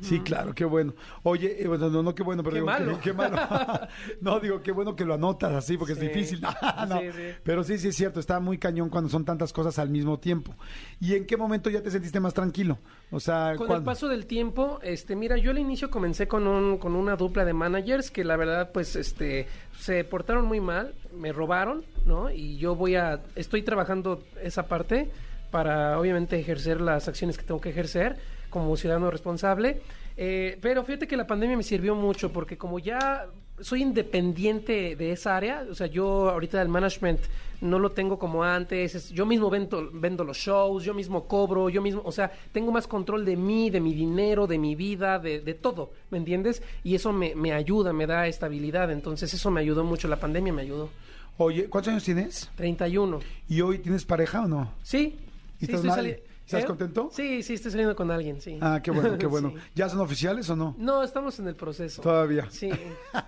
Sí, 0.00 0.20
claro, 0.20 0.54
qué 0.54 0.64
bueno. 0.64 0.94
Oye, 1.22 1.62
eh, 1.62 1.68
bueno, 1.68 1.88
no, 1.88 2.02
no, 2.02 2.14
qué 2.14 2.22
bueno, 2.22 2.42
pero 2.42 2.54
Qué 2.54 2.60
digo, 2.60 2.66
malo. 2.66 2.96
Qué, 2.98 3.10
qué 3.10 3.12
malo. 3.12 3.36
no, 4.20 4.40
digo, 4.40 4.62
qué 4.62 4.72
bueno 4.72 4.96
que 4.96 5.04
lo 5.04 5.14
anotas 5.14 5.52
así, 5.52 5.76
porque 5.76 5.94
Sí. 5.94 6.06
es 6.06 6.12
difícil. 6.12 6.40
No, 6.88 7.00
Sí, 7.00 7.06
sí. 7.12 7.22
Pero 7.42 7.62
sí, 7.64 7.78
sí 7.78 7.88
es 7.88 7.96
cierto, 7.96 8.20
está 8.20 8.40
muy 8.40 8.58
cañón 8.58 8.88
cuando 8.90 9.08
son 9.10 9.24
tantas 9.24 9.52
cosas 9.52 9.78
al 9.78 9.88
mismo 9.90 10.18
tiempo. 10.18 10.54
¿Y 11.00 11.14
en 11.14 11.26
qué 11.26 11.36
momento 11.36 11.70
ya 11.70 11.82
te 11.82 11.90
sentiste 11.90 12.20
más 12.20 12.34
tranquilo? 12.34 12.78
O 13.10 13.20
sea, 13.20 13.54
Con 13.56 13.70
el 13.72 13.82
paso 13.82 14.08
del 14.08 14.26
tiempo, 14.26 14.78
este, 14.82 15.14
mira, 15.16 15.36
yo 15.36 15.50
al 15.52 15.58
inicio 15.58 15.90
comencé 15.90 16.26
con 16.26 16.46
un, 16.46 16.78
con 16.78 16.94
una 16.96 17.16
dupla 17.16 17.44
de 17.44 17.52
managers 17.52 18.10
que 18.10 18.24
la 18.24 18.36
verdad, 18.36 18.70
pues, 18.72 18.96
este, 18.96 19.46
se 19.78 20.02
portaron 20.04 20.46
muy 20.46 20.60
mal, 20.60 20.94
me 21.16 21.32
robaron, 21.32 21.84
¿no? 22.04 22.30
Y 22.30 22.56
yo 22.58 22.74
voy 22.74 22.96
a, 22.96 23.20
estoy 23.36 23.62
trabajando 23.62 24.22
esa 24.42 24.64
parte 24.66 25.10
para, 25.50 25.98
obviamente, 25.98 26.38
ejercer 26.38 26.80
las 26.80 27.06
acciones 27.08 27.38
que 27.38 27.44
tengo 27.44 27.60
que 27.60 27.70
ejercer 27.70 28.16
como 28.50 28.76
ciudadano 28.76 29.10
responsable. 29.10 29.80
Eh, 30.16 30.58
pero 30.62 30.82
fíjate 30.84 31.06
que 31.06 31.16
la 31.16 31.26
pandemia 31.26 31.56
me 31.56 31.62
sirvió 31.62 31.94
mucho 31.94 32.32
porque 32.32 32.56
como 32.56 32.78
ya 32.78 33.26
soy 33.60 33.82
independiente 33.82 34.96
de 34.96 35.12
esa 35.12 35.36
área, 35.36 35.64
o 35.70 35.74
sea, 35.74 35.86
yo 35.86 36.30
ahorita 36.30 36.60
el 36.62 36.68
management 36.68 37.20
no 37.60 37.78
lo 37.78 37.90
tengo 37.90 38.18
como 38.18 38.42
antes, 38.44 38.94
es- 38.94 39.10
yo 39.10 39.24
mismo 39.26 39.48
vendo, 39.50 39.88
vendo 39.92 40.24
los 40.24 40.36
shows, 40.36 40.84
yo 40.84 40.92
mismo 40.94 41.26
cobro, 41.26 41.68
yo 41.70 41.80
mismo, 41.80 42.02
o 42.04 42.12
sea, 42.12 42.30
tengo 42.52 42.70
más 42.72 42.86
control 42.86 43.24
de 43.24 43.36
mí, 43.36 43.70
de 43.70 43.80
mi 43.80 43.94
dinero, 43.94 44.46
de 44.46 44.58
mi 44.58 44.74
vida, 44.74 45.18
de, 45.18 45.40
de 45.40 45.54
todo, 45.54 45.90
¿me 46.10 46.18
entiendes? 46.18 46.62
Y 46.84 46.94
eso 46.94 47.12
me, 47.12 47.34
me 47.34 47.52
ayuda, 47.52 47.92
me 47.94 48.06
da 48.06 48.26
estabilidad, 48.26 48.90
entonces 48.90 49.32
eso 49.32 49.50
me 49.50 49.60
ayudó 49.60 49.84
mucho, 49.84 50.06
la 50.08 50.20
pandemia 50.20 50.52
me 50.52 50.62
ayudó. 50.62 50.90
Oye, 51.38 51.66
¿cuántos 51.68 51.90
años 51.92 52.04
tienes? 52.04 52.50
31. 52.56 53.20
¿Y 53.48 53.60
hoy 53.60 53.78
tienes 53.78 54.04
pareja 54.04 54.42
o 54.42 54.48
no? 54.48 54.72
Sí. 54.82 55.18
¿Y 55.60 55.66
sí, 55.66 55.72
estás 55.72 55.84
estoy 55.84 56.10
¿Estás 56.46 56.62
¿Eh? 56.62 56.66
contento? 56.66 57.10
Sí, 57.12 57.42
sí, 57.42 57.54
estoy 57.54 57.72
saliendo 57.72 57.96
con 57.96 58.08
alguien, 58.10 58.40
sí. 58.40 58.56
Ah, 58.60 58.80
qué 58.80 58.92
bueno, 58.92 59.18
qué 59.18 59.26
bueno. 59.26 59.50
Sí. 59.50 59.56
¿Ya 59.74 59.88
son 59.88 59.98
oficiales 60.00 60.48
o 60.48 60.54
no? 60.54 60.76
No, 60.78 61.02
estamos 61.02 61.36
en 61.40 61.48
el 61.48 61.56
proceso. 61.56 62.00
Todavía. 62.02 62.46
Sí. 62.50 62.70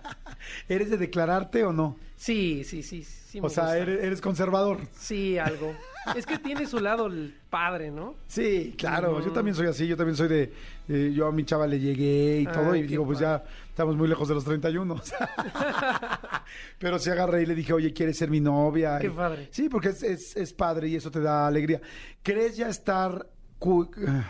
¿Eres 0.69 0.89
de 0.91 0.99
declararte 0.99 1.65
o 1.65 1.73
no? 1.73 1.97
Sí, 2.21 2.65
sí, 2.65 2.83
sí, 2.83 3.05
sí. 3.05 3.39
o 3.41 3.49
sea, 3.49 3.79
eres, 3.79 4.03
eres 4.03 4.21
conservador. 4.21 4.81
Sí, 4.99 5.39
algo. 5.39 5.73
Es 6.17 6.27
que 6.27 6.37
tiene 6.39 6.67
su 6.67 6.81
lado 6.81 7.07
el 7.07 7.33
padre, 7.49 7.93
¿no? 7.93 8.17
Sí, 8.27 8.75
claro, 8.77 9.25
yo 9.25 9.31
también 9.31 9.55
soy 9.55 9.69
así, 9.69 9.87
yo 9.87 9.97
también 9.97 10.17
soy 10.17 10.27
de, 10.27 10.53
eh, 10.89 11.13
yo 11.15 11.27
a 11.29 11.33
mi 11.33 11.45
chava 11.45 11.67
le 11.69 11.79
llegué 11.79 12.41
y 12.41 12.47
Ah, 12.47 12.53
todo, 12.53 12.75
y 12.75 12.83
digo, 12.83 13.07
pues 13.07 13.21
ya 13.21 13.45
estamos 13.69 13.97
muy 13.97 14.09
lejos 14.09 14.27
de 14.27 14.35
los 14.35 14.45
31. 14.45 14.95
o 14.95 14.99
sea. 15.03 15.31
Pero 16.79 16.99
sí 16.99 17.09
agarré 17.11 17.43
y 17.43 17.47
le 17.47 17.55
dije, 17.55 17.73
oye, 17.73 17.93
¿quieres 17.93 18.17
ser 18.19 18.31
mi 18.31 18.41
novia? 18.41 18.99
Qué 18.99 19.07
Y- 19.07 19.11
padre. 19.11 19.49
Sí, 19.53 19.69
porque 19.69 19.91
es, 19.91 20.03
es, 20.03 20.37
es 20.37 20.53
padre 20.53 20.89
y 20.89 20.97
eso 20.97 21.11
te 21.11 21.21
da 21.21 21.47
alegría. 21.47 21.81
¿Crees 22.23 22.57
ya 22.57 22.69
estar 22.69 23.29
eh, 23.61 24.23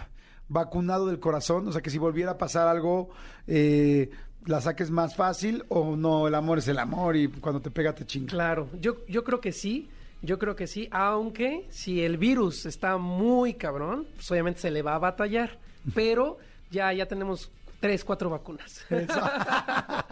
vacunado 0.49 1.07
del 1.07 1.21
corazón? 1.21 1.67
O 1.69 1.73
sea, 1.73 1.81
que 1.81 1.91
si 1.91 1.99
volviera 1.99 2.33
a 2.33 2.39
pasar 2.39 2.69
algo, 2.69 3.09
eh, 3.47 4.11
la 4.49 4.61
saques 4.61 4.91
más 4.91 5.15
fácil 5.15 5.65
o 5.69 5.95
no, 5.95 6.27
el 6.27 6.35
amor 6.35 6.59
es 6.59 6.69
el 6.69 6.79
amor 6.79 7.17
y 7.17 7.29
cuando 7.29 7.61
te 7.61 7.71
pega 7.71 7.95
te 7.95 8.07
chinga. 8.07 8.29
Claro, 8.31 8.69
yo, 8.81 9.05
yo 9.07 9.23
creo 9.25 9.41
que 9.41 9.53
sí. 9.53 9.89
Yo 10.21 10.37
creo 10.37 10.57
que 10.57 10.67
sí, 10.67 10.89
aunque 10.91 11.69
si 11.71 12.03
el 12.03 12.19
virus 12.19 12.67
está 12.67 12.97
muy 12.97 13.55
cabrón, 13.55 14.05
pues 14.17 14.29
obviamente 14.33 14.59
se 14.61 14.73
le 14.73 14.83
va 14.83 14.97
a 14.97 14.99
batallar. 14.99 15.59
Pero 15.95 16.39
ya, 16.73 16.93
ya 16.93 17.07
tenemos 17.07 17.53
tres, 17.79 18.05
cuatro 18.05 18.29
vacunas. 18.29 18.85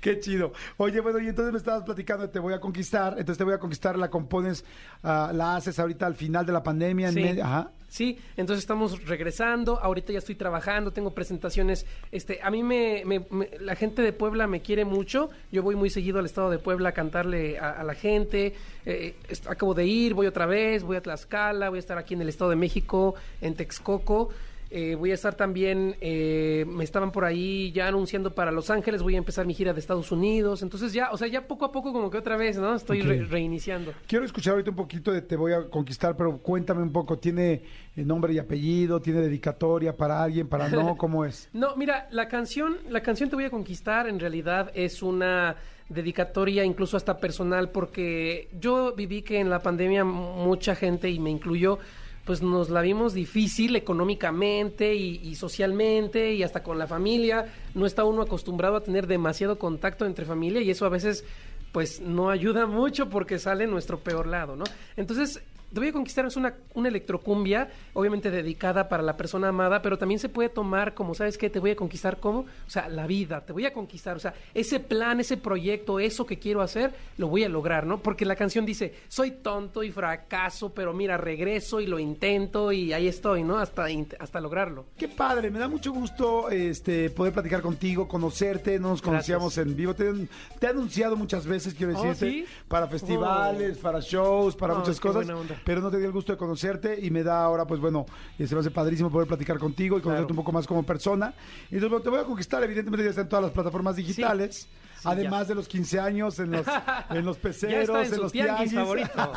Qué 0.00 0.18
chido. 0.18 0.52
Oye, 0.78 1.00
bueno, 1.00 1.18
y 1.20 1.28
entonces 1.28 1.52
me 1.52 1.58
estabas 1.58 1.84
platicando 1.84 2.26
de 2.26 2.32
Te 2.32 2.38
Voy 2.38 2.54
a 2.54 2.60
Conquistar. 2.60 3.12
Entonces 3.12 3.38
Te 3.38 3.44
Voy 3.44 3.54
a 3.54 3.58
Conquistar 3.58 3.96
la 3.96 4.10
compones, 4.10 4.64
ah, 5.02 5.30
la 5.32 5.56
haces 5.56 5.78
ahorita 5.78 6.06
al 6.06 6.14
final 6.14 6.44
de 6.44 6.52
la 6.52 6.62
pandemia. 6.62 7.08
En 7.08 7.14
Sí. 7.14 7.22
medio- 7.22 7.44
Ajá. 7.44 7.70
Sí, 7.92 8.18
entonces 8.38 8.62
estamos 8.62 9.04
regresando, 9.06 9.78
ahorita 9.78 10.14
ya 10.14 10.18
estoy 10.20 10.34
trabajando, 10.34 10.92
tengo 10.92 11.10
presentaciones, 11.10 11.84
este, 12.10 12.40
a 12.42 12.50
mí 12.50 12.62
me, 12.62 13.02
me- 13.04 13.26
me- 13.28 13.50
la 13.60 13.76
gente 13.76 14.00
de 14.00 14.14
Puebla 14.14 14.46
me 14.46 14.62
quiere 14.62 14.86
mucho, 14.86 15.28
yo 15.50 15.62
voy 15.62 15.76
muy 15.76 15.90
seguido 15.90 16.18
al 16.18 16.24
estado 16.24 16.48
de 16.48 16.58
Puebla 16.58 16.88
a 16.88 16.92
cantarle 16.92 17.58
a, 17.58 17.68
a 17.72 17.84
la 17.84 17.94
gente, 17.94 18.54
eh, 18.86 19.14
acabo 19.46 19.74
de 19.74 19.84
ir, 19.84 20.14
voy 20.14 20.26
otra 20.26 20.46
vez, 20.46 20.84
voy 20.84 20.96
a 20.96 21.02
Tlaxcala, 21.02 21.68
voy 21.68 21.76
a 21.76 21.80
estar 21.80 21.98
aquí 21.98 22.14
en 22.14 22.22
el 22.22 22.30
estado 22.30 22.48
de 22.48 22.56
México, 22.56 23.14
en 23.42 23.54
Texcoco, 23.56 24.30
eh, 24.74 24.94
voy 24.94 25.10
a 25.10 25.14
estar 25.14 25.34
también, 25.34 25.96
eh, 26.00 26.64
me 26.66 26.82
estaban 26.82 27.12
por 27.12 27.24
ahí 27.26 27.70
ya 27.72 27.88
anunciando 27.88 28.34
para 28.34 28.50
Los 28.50 28.70
Ángeles, 28.70 29.02
voy 29.02 29.14
a 29.14 29.18
empezar 29.18 29.44
mi 29.46 29.52
gira 29.54 29.72
de 29.74 29.80
Estados 29.80 30.10
Unidos, 30.10 30.62
entonces 30.62 30.92
ya, 30.92 31.10
o 31.10 31.18
sea, 31.18 31.28
ya 31.28 31.46
poco 31.46 31.66
a 31.66 31.72
poco 31.72 31.92
como 31.92 32.08
que 32.10 32.16
otra 32.18 32.36
vez, 32.36 32.56
¿no? 32.58 32.74
Estoy 32.74 33.02
re- 33.02 33.24
reiniciando. 33.26 33.92
Quiero 34.06 34.24
escuchar 34.24 34.52
ahorita 34.52 34.70
un 34.70 34.76
poquito 34.76 35.12
de 35.12 35.20
Te 35.22 35.36
Voy 35.36 35.52
a 35.52 35.68
Conquistar, 35.68 36.16
pero 36.16 36.38
cuéntame 36.38 36.82
un 36.82 36.90
poco. 36.92 37.18
¿Tiene 37.18 37.62
eh, 37.94 38.04
nombre 38.04 38.32
y 38.32 38.38
apellido? 38.38 39.00
¿Tiene 39.00 39.20
dedicatoria 39.20 39.94
para 39.96 40.22
alguien? 40.22 40.48
¿Para 40.48 40.68
no? 40.68 40.96
¿Cómo 40.98 41.24
es? 41.24 41.48
No, 41.52 41.76
mira, 41.76 42.08
la 42.10 42.28
canción, 42.28 42.78
la 42.88 43.02
canción 43.02 43.28
Te 43.28 43.36
voy 43.36 43.44
a 43.44 43.50
conquistar 43.50 44.08
en 44.08 44.18
realidad 44.18 44.70
es 44.74 45.02
una 45.02 45.56
dedicatoria 45.88 46.64
incluso 46.64 46.96
hasta 46.96 47.18
personal 47.18 47.70
porque 47.70 48.48
yo 48.58 48.94
viví 48.96 49.22
que 49.22 49.38
en 49.40 49.50
la 49.50 49.58
pandemia 49.60 50.04
mucha 50.04 50.74
gente 50.74 51.10
y 51.10 51.18
me 51.18 51.30
incluyó 51.30 51.78
pues 52.24 52.42
nos 52.42 52.70
la 52.70 52.82
vimos 52.82 53.14
difícil 53.14 53.74
económicamente 53.74 54.94
y, 54.94 55.34
socialmente 55.34 56.34
y 56.34 56.42
hasta 56.42 56.62
con 56.62 56.78
la 56.78 56.86
familia. 56.86 57.52
No 57.74 57.86
está 57.86 58.04
uno 58.04 58.22
acostumbrado 58.22 58.76
a 58.76 58.82
tener 58.82 59.06
demasiado 59.06 59.58
contacto 59.58 60.06
entre 60.06 60.24
familia 60.24 60.60
y 60.62 60.70
eso 60.70 60.86
a 60.86 60.90
veces 60.90 61.24
pues 61.72 62.00
no 62.00 62.30
ayuda 62.30 62.66
mucho 62.66 63.08
porque 63.08 63.38
sale 63.38 63.66
nuestro 63.66 63.98
peor 63.98 64.26
lado, 64.26 64.56
¿no? 64.56 64.64
Entonces, 64.96 65.42
Te 65.72 65.80
voy 65.80 65.88
a 65.88 65.92
conquistar 65.92 66.26
es 66.26 66.36
una, 66.36 66.54
una 66.74 66.88
electrocumbia, 66.88 67.70
obviamente 67.94 68.30
dedicada 68.30 68.88
para 68.88 69.02
la 69.02 69.16
persona 69.16 69.48
amada, 69.48 69.80
pero 69.82 69.96
también 69.98 70.18
se 70.18 70.28
puede 70.28 70.48
tomar 70.48 70.94
como, 70.94 71.14
¿sabes 71.14 71.38
qué? 71.38 71.48
Te 71.48 71.58
voy 71.60 71.70
a 71.70 71.76
conquistar 71.76 72.18
como, 72.20 72.40
o 72.40 72.46
sea, 72.70 72.88
la 72.88 73.06
vida, 73.06 73.40
te 73.44 73.52
voy 73.52 73.64
a 73.66 73.72
conquistar, 73.72 74.16
o 74.16 74.20
sea, 74.20 74.34
ese 74.52 74.80
plan, 74.80 75.20
ese 75.20 75.36
proyecto, 75.36 75.98
eso 75.98 76.26
que 76.26 76.38
quiero 76.38 76.60
hacer, 76.60 76.92
lo 77.16 77.28
voy 77.28 77.44
a 77.44 77.48
lograr, 77.48 77.86
¿no? 77.86 77.98
Porque 78.02 78.24
la 78.26 78.36
canción 78.36 78.66
dice, 78.66 78.94
soy 79.08 79.30
tonto 79.30 79.82
y 79.82 79.90
fracaso, 79.90 80.72
pero 80.74 80.92
mira, 80.92 81.16
regreso 81.16 81.80
y 81.80 81.86
lo 81.86 81.98
intento 81.98 82.70
y 82.72 82.92
ahí 82.92 83.08
estoy, 83.08 83.42
¿no? 83.42 83.58
Hasta, 83.58 83.86
hasta 84.18 84.40
lograrlo. 84.40 84.84
Qué 84.98 85.08
padre, 85.08 85.50
me 85.50 85.58
da 85.58 85.68
mucho 85.68 85.92
gusto 85.92 86.50
este 86.50 87.08
poder 87.10 87.32
platicar 87.32 87.62
contigo, 87.62 88.06
conocerte, 88.06 88.78
no 88.78 88.88
nos 88.90 89.02
conocíamos 89.02 89.56
en 89.58 89.74
vivo. 89.74 89.94
Te, 89.94 90.12
te 90.58 90.66
he 90.66 90.70
anunciado 90.70 91.16
muchas 91.16 91.46
veces, 91.46 91.74
quiero 91.74 91.92
Oh, 91.98 92.02
decirte, 92.02 92.30
¿sí? 92.30 92.44
para 92.68 92.86
festivales, 92.88 93.78
para 93.78 94.00
shows, 94.00 94.54
para 94.56 94.74
Oh, 94.74 94.78
muchas 94.78 94.98
cosas, 95.00 95.24
buena 95.26 95.36
onda. 95.40 95.54
Pero 95.64 95.80
no 95.80 95.90
te 95.90 95.98
di 95.98 96.04
el 96.04 96.12
gusto 96.12 96.32
de 96.32 96.38
conocerte 96.38 96.98
y 97.00 97.10
me 97.10 97.22
da 97.22 97.44
ahora, 97.44 97.66
pues 97.66 97.80
bueno, 97.80 98.06
eh, 98.38 98.46
se 98.46 98.54
me 98.54 98.60
hace 98.60 98.70
padrísimo 98.70 99.10
poder 99.10 99.28
platicar 99.28 99.58
contigo 99.58 99.98
y 99.98 100.00
conocerte 100.00 100.26
Claro. 100.26 100.32
un 100.34 100.44
poco 100.44 100.52
más 100.52 100.66
como 100.66 100.82
persona. 100.84 101.34
Y 101.70 101.74
entonces, 101.74 101.90
bueno, 101.90 102.02
te 102.02 102.10
voy 102.10 102.20
a 102.20 102.24
conquistar, 102.24 102.62
evidentemente 102.64 103.04
ya 103.04 103.10
está 103.10 103.22
en 103.22 103.28
todas 103.28 103.44
las 103.44 103.52
plataformas 103.52 103.96
digitales. 103.96 104.56
Sí, 104.56 104.68
Además 105.04 105.48
de 105.48 105.54
los 105.54 105.68
15 105.68 106.00
años 106.00 106.38
en 106.38 106.52
los, 106.52 106.66
en 107.10 107.24
los 107.24 107.38
peceros, 107.38 107.88
Ya 107.88 108.00
está 108.00 108.06
en 108.06 108.14
en 108.14 108.20
los 108.20 108.32
tianguis 108.32 108.74
favorito. 108.74 109.32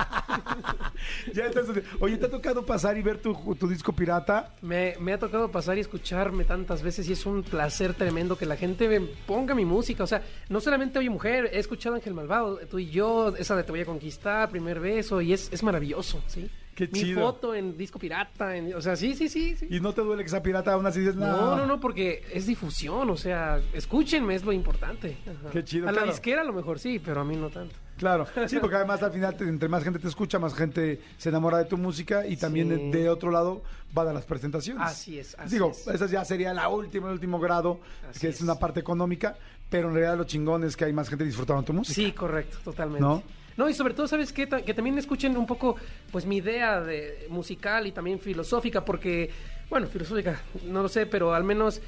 Ya 1.34 1.46
está 1.46 1.60
en 1.62 1.84
Oye, 2.00 2.18
¿te 2.18 2.26
ha 2.26 2.30
tocado 2.30 2.66
pasar 2.66 2.98
y 2.98 3.02
ver 3.02 3.22
tu, 3.22 3.56
tu 3.56 3.68
disco 3.68 3.94
pirata? 3.94 4.54
Me, 4.62 4.96
me 5.00 5.14
ha 5.14 5.20
tocado 5.20 5.52
pasar 5.52 5.78
y 5.78 5.82
escucharme 5.82 6.44
tantas 6.44 6.82
veces 6.82 7.08
y 7.10 7.14
es 7.14 7.26
un 7.26 7.44
placer 7.44 7.94
tremendo 7.94 8.38
que 8.38 8.46
la 8.46 8.58
gente 8.58 8.88
me 8.88 9.00
ponga 9.02 9.56
mi 9.56 9.66
música. 9.66 10.04
O 10.04 10.08
sea, 10.08 10.24
no 10.50 10.60
solamente 10.60 11.00
Oye 11.00 11.10
Mujer, 11.10 11.50
he 11.52 11.60
escuchado 11.60 11.96
Ángel 11.96 12.14
Malvado, 12.14 12.60
tú 12.70 12.80
y 12.80 12.90
yo, 12.90 13.36
esa 13.36 13.56
de 13.56 13.64
Te 13.64 13.72
voy 13.72 13.82
a 13.82 13.86
conquistar, 13.86 14.50
primer 14.50 14.80
beso, 14.80 15.22
y 15.22 15.34
es, 15.34 15.52
es 15.52 15.64
maravilloso, 15.64 16.22
¿sí? 16.28 16.50
Qué 16.76 16.88
mi 16.88 17.00
chido. 17.00 17.22
foto 17.22 17.56
en 17.56 17.78
disco 17.78 17.98
pirata, 17.98 18.56
en- 18.56 18.74
o 18.76 18.82
sea, 18.82 18.96
sí, 18.98 19.16
sí, 19.16 19.30
sí, 19.30 19.56
sí. 19.56 19.68
Y 19.72 19.80
no 19.80 19.94
te 19.94 20.02
duele 20.02 20.24
que 20.24 20.30
sea 20.30 20.44
pirata, 20.44 20.74
aún 20.74 20.86
así 20.86 21.00
dices, 21.00 21.16
No, 21.16 21.56
no, 21.56 21.66
no, 21.66 21.80
porque 21.80 22.24
es 22.34 22.46
difusión, 22.48 23.10
o 23.10 23.16
sea, 23.18 23.62
escúchenme, 23.74 24.36
es 24.36 24.44
lo 24.44 24.52
importante. 24.52 25.18
Ajá. 25.26 25.52
Qué 25.52 25.64
chido, 25.64 25.88
A 25.88 25.92
claro. 25.92 26.08
la 26.08 26.12
disquera 26.12 26.42
a 26.42 26.44
lo 26.44 26.52
mejor 26.54 26.78
sí, 26.78 27.00
pero 27.00 27.22
a 27.22 27.24
mí 27.24 27.38
no 27.38 27.50
tanto. 27.50 27.74
Claro, 27.98 28.26
sí, 28.48 28.58
porque 28.60 28.76
además 28.76 29.02
al 29.04 29.12
final 29.14 29.38
te- 29.38 29.46
entre 29.46 29.70
más 29.70 29.84
gente 29.86 30.00
te 30.00 30.08
escucha, 30.10 30.38
más 30.38 30.54
gente 30.54 31.00
se 31.18 31.30
enamora 31.30 31.60
de 31.60 31.66
tu 31.66 31.78
música 31.78 32.28
y 32.28 32.36
también 32.36 32.68
Sí. 32.68 32.90
de, 32.92 33.00
de 33.04 33.10
otro 33.10 33.32
lado 33.32 33.64
van 33.94 34.10
a 34.10 34.14
las 34.14 34.26
presentaciones. 34.26 34.84
Así 34.86 35.18
es, 35.18 35.34
así 35.40 35.54
Digo, 35.56 35.72
es. 35.72 35.88
esa 35.88 36.06
ya 36.08 36.26
sería 36.26 36.54
la 36.54 36.68
última, 36.68 37.08
el 37.08 37.14
último 37.14 37.40
grado, 37.40 37.80
Así 38.10 38.20
que 38.20 38.28
es, 38.28 38.36
es. 38.36 38.42
una 38.42 38.56
parte 38.56 38.82
económica, 38.82 39.38
pero 39.70 39.88
en 39.88 39.94
realidad 39.94 40.18
lo 40.18 40.26
chingón 40.26 40.66
es 40.66 40.76
que 40.76 40.84
hay 40.84 40.92
más 40.92 41.08
gente 41.08 41.24
disfrutando 41.24 41.64
tu 41.64 41.72
música. 41.72 41.96
Sí, 41.96 42.12
correcto, 42.12 42.58
totalmente. 42.66 43.00
¿No? 43.02 43.24
¿No? 43.58 43.70
y 43.70 43.74
sobre 43.74 43.94
todo, 43.94 44.08
¿sabes 44.08 44.34
qué? 44.34 44.48
Que 44.48 44.74
también 44.74 44.98
escuchen 44.98 45.38
un 45.38 45.46
poco, 45.46 45.78
pues, 46.12 46.26
mi 46.26 46.38
idea 46.38 46.82
de 46.82 47.28
musical 47.30 47.88
y 47.88 47.92
también 47.92 48.20
filosófica, 48.20 48.84
porque, 48.84 49.30
bueno, 49.70 49.88
filosófica, 49.88 50.42
no 50.66 50.82
lo 50.82 50.90
sé, 50.90 51.06
pero 51.06 51.34
al 51.34 51.46
menos 51.46 51.82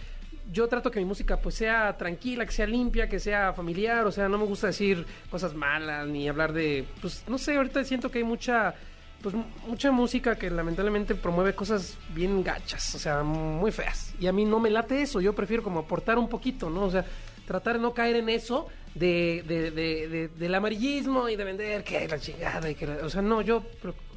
yo 0.51 0.67
trato 0.67 0.89
que 0.89 0.99
mi 0.99 1.05
música, 1.05 1.37
pues, 1.37 1.55
sea 1.55 1.97
tranquila, 1.97 2.45
que 2.45 2.51
sea 2.51 2.65
limpia, 2.67 3.09
que 3.09 3.19
sea 3.19 3.53
familiar, 3.53 4.05
o 4.05 4.11
sea, 4.11 4.29
no 4.29 4.37
me 4.37 4.45
gusta 4.45 4.67
decir 4.67 5.05
cosas 5.29 5.53
malas, 5.53 6.07
ni 6.07 6.29
hablar 6.29 6.53
de, 6.53 6.85
pues, 7.01 7.23
no 7.27 7.37
sé, 7.37 7.57
ahorita 7.57 7.83
siento 7.83 8.09
que 8.09 8.19
hay 8.19 8.23
mucha, 8.23 8.73
pues, 9.21 9.35
mucha 9.67 9.91
música 9.91 10.35
que 10.37 10.49
lamentablemente 10.49 11.15
promueve 11.15 11.53
cosas 11.53 11.97
bien 12.15 12.43
gachas, 12.43 12.95
o 12.95 12.99
sea, 12.99 13.23
muy 13.23 13.71
feas, 13.71 14.13
y 14.19 14.27
a 14.27 14.31
mí 14.31 14.45
no 14.45 14.59
me 14.59 14.69
late 14.69 15.01
eso, 15.01 15.19
yo 15.19 15.33
prefiero 15.33 15.63
como 15.63 15.81
aportar 15.81 16.17
un 16.17 16.29
poquito, 16.29 16.69
¿no? 16.69 16.85
O 16.85 16.91
sea, 16.91 17.03
tratar 17.47 17.77
de 17.77 17.81
no 17.81 17.93
caer 17.95 18.17
en 18.17 18.29
eso 18.29 18.67
de, 18.93 19.43
de- 19.47 19.71
de- 19.71 20.07
de- 20.07 20.27
del 20.27 20.53
amarillismo 20.53 21.29
y 21.29 21.35
de 21.35 21.43
vender 21.43 21.83
que 21.83 22.07
la 22.07 22.19
chingada 22.19 22.69
y 22.69 22.75
que 22.75 22.85
la- 22.85 22.97
o 23.03 23.09
sea 23.09 23.21
no 23.23 23.41
yo 23.41 23.63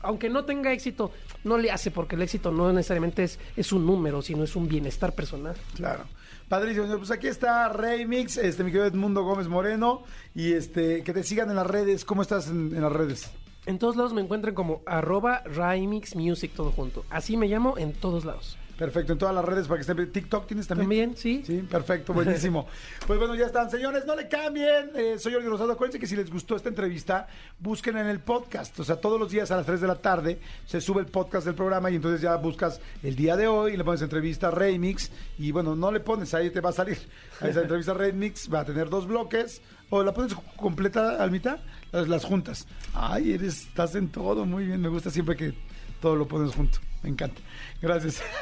aunque 0.03 0.29
no 0.29 0.45
tenga 0.45 0.73
éxito 0.73 1.13
no 1.45 1.57
le 1.57 1.71
hace 1.71 1.91
porque 1.91 2.17
el 2.17 2.23
éxito 2.23 2.51
no 2.51 2.73
necesariamente 2.73 3.23
es, 3.25 3.39
es 3.57 3.73
un 3.73 3.87
número 3.87 4.21
sino 4.21 4.45
es 4.45 4.55
un 4.57 4.69
bienestar 4.69 5.15
personal 5.15 5.55
Claro. 5.75 6.05
Padrísimo. 6.49 6.87
Pues 6.99 7.13
aquí 7.13 7.29
está 7.29 7.69
Remix, 7.69 8.37
este, 8.37 8.65
mi 8.65 8.73
querido 8.73 8.87
Edmundo 8.89 9.23
Gómez 9.23 9.47
Moreno, 9.47 10.03
y 10.35 10.53
este, 10.53 11.05
que 11.05 11.13
te 11.13 11.23
sigan 11.23 11.49
en 11.49 11.55
las 11.55 11.67
redes. 11.69 12.05
¿Cómo 12.05 12.23
estás 12.23 12.49
en, 12.49 12.75
en 12.75 12.83
las 12.83 12.91
redes? 12.91 13.31
en 13.67 13.79
todos 13.79 13.95
lados 13.95 14.13
me 14.15 14.21
encuentran 14.23 14.53
como 14.55 14.83
arroba 14.87 15.43
Rymix 15.45 16.17
Music 16.17 16.51
todo 16.57 16.73
junto 16.73 17.05
así 17.11 17.37
me 17.37 17.47
llamo 17.47 17.77
en 17.79 17.93
todos 17.93 18.25
lados 18.25 18.57
Perfecto, 18.81 19.13
en 19.13 19.19
todas 19.19 19.35
las 19.35 19.45
redes 19.45 19.69
para 19.69 19.77
que 19.77 19.83
estén. 19.83 20.11
TikTok 20.11 20.47
tienes 20.47 20.67
también. 20.67 21.11
también 21.11 21.15
sí 21.15 21.43
Sí, 21.47 21.59
perfecto, 21.71 22.15
buenísimo. 22.15 22.67
Pues 23.07 23.19
bueno, 23.19 23.35
ya 23.35 23.45
están. 23.45 23.71
Señores, 23.71 24.07
no 24.07 24.17
le 24.17 24.27
cambien. 24.27 24.91
Eh, 24.95 25.19
soy 25.19 25.35
Jordi 25.35 25.49
Rosado. 25.49 25.73
Acuérdense 25.73 25.99
que 25.99 26.07
si 26.07 26.17
les 26.17 26.31
gustó 26.31 26.57
esta 26.57 26.71
entrevista, 26.71 27.29
busquen 27.59 27.99
en 27.99 28.07
el 28.07 28.21
podcast. 28.21 28.81
O 28.81 28.85
sea, 28.85 28.97
todos 28.97 29.21
los 29.21 29.31
días 29.31 29.51
a 29.51 29.57
las 29.57 29.67
3 29.67 29.83
de 29.83 29.87
la 29.87 29.97
tarde 29.97 30.41
se 30.65 30.81
sube 30.81 31.01
el 31.01 31.09
podcast 31.09 31.45
del 31.45 31.55
programa 31.55 31.91
y 31.91 31.97
entonces 31.97 32.23
ya 32.23 32.35
buscas 32.37 32.81
el 33.03 33.17
día 33.17 33.37
de 33.37 33.49
hoy 33.49 33.75
y 33.75 33.77
le 33.77 33.85
pones 33.85 34.01
entrevista 34.01 34.51
Remix. 34.51 35.11
Y 35.39 35.53
bueno, 35.53 35.77
no 35.77 35.93
le 35.93 36.01
pones, 36.01 36.33
ahí 36.33 36.49
te 36.49 36.63
va 36.63 36.71
a 36.71 36.73
salir. 36.73 36.97
A 37.43 37.49
esa 37.49 37.61
entrevista 37.61 37.93
Remix 37.93 38.51
va 38.51 38.61
a 38.61 38.65
tener 38.65 38.89
dos 38.89 39.07
bloques. 39.07 39.61
O 39.91 40.03
la 40.03 40.15
pones 40.15 40.35
completa 40.57 41.23
al 41.23 41.31
mitad, 41.31 41.59
las, 41.93 42.09
las 42.09 42.25
juntas. 42.25 42.67
Ay, 42.95 43.35
eres, 43.35 43.67
estás 43.67 43.95
en 43.95 44.09
todo, 44.09 44.47
muy 44.47 44.65
bien. 44.65 44.81
Me 44.81 44.89
gusta 44.89 45.11
siempre 45.11 45.37
que 45.37 45.53
todo 46.01 46.17
lo 46.17 46.27
pones 46.27 46.55
junto. 46.55 46.79
Me 47.03 47.11
encanta. 47.11 47.41
Gracias. 47.81 48.23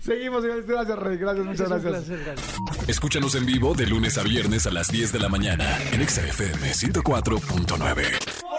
Seguimos, 0.00 0.42
señores. 0.42 0.66
Gracias, 0.66 0.98
Rey. 0.98 1.16
Gracias, 1.16 1.46
muchas 1.46 1.68
gracias. 1.68 1.92
placer, 1.92 2.24
gracias. 2.24 2.88
Escúchanos 2.88 3.34
en 3.34 3.46
vivo 3.46 3.74
de 3.74 3.86
lunes 3.86 4.18
a 4.18 4.22
viernes 4.22 4.66
a 4.66 4.70
las 4.70 4.88
10 4.88 5.12
de 5.12 5.18
la 5.18 5.28
mañana 5.28 5.78
en 5.92 6.02
Exa 6.02 6.26
FM 6.26 6.72
104.9. 6.72 8.52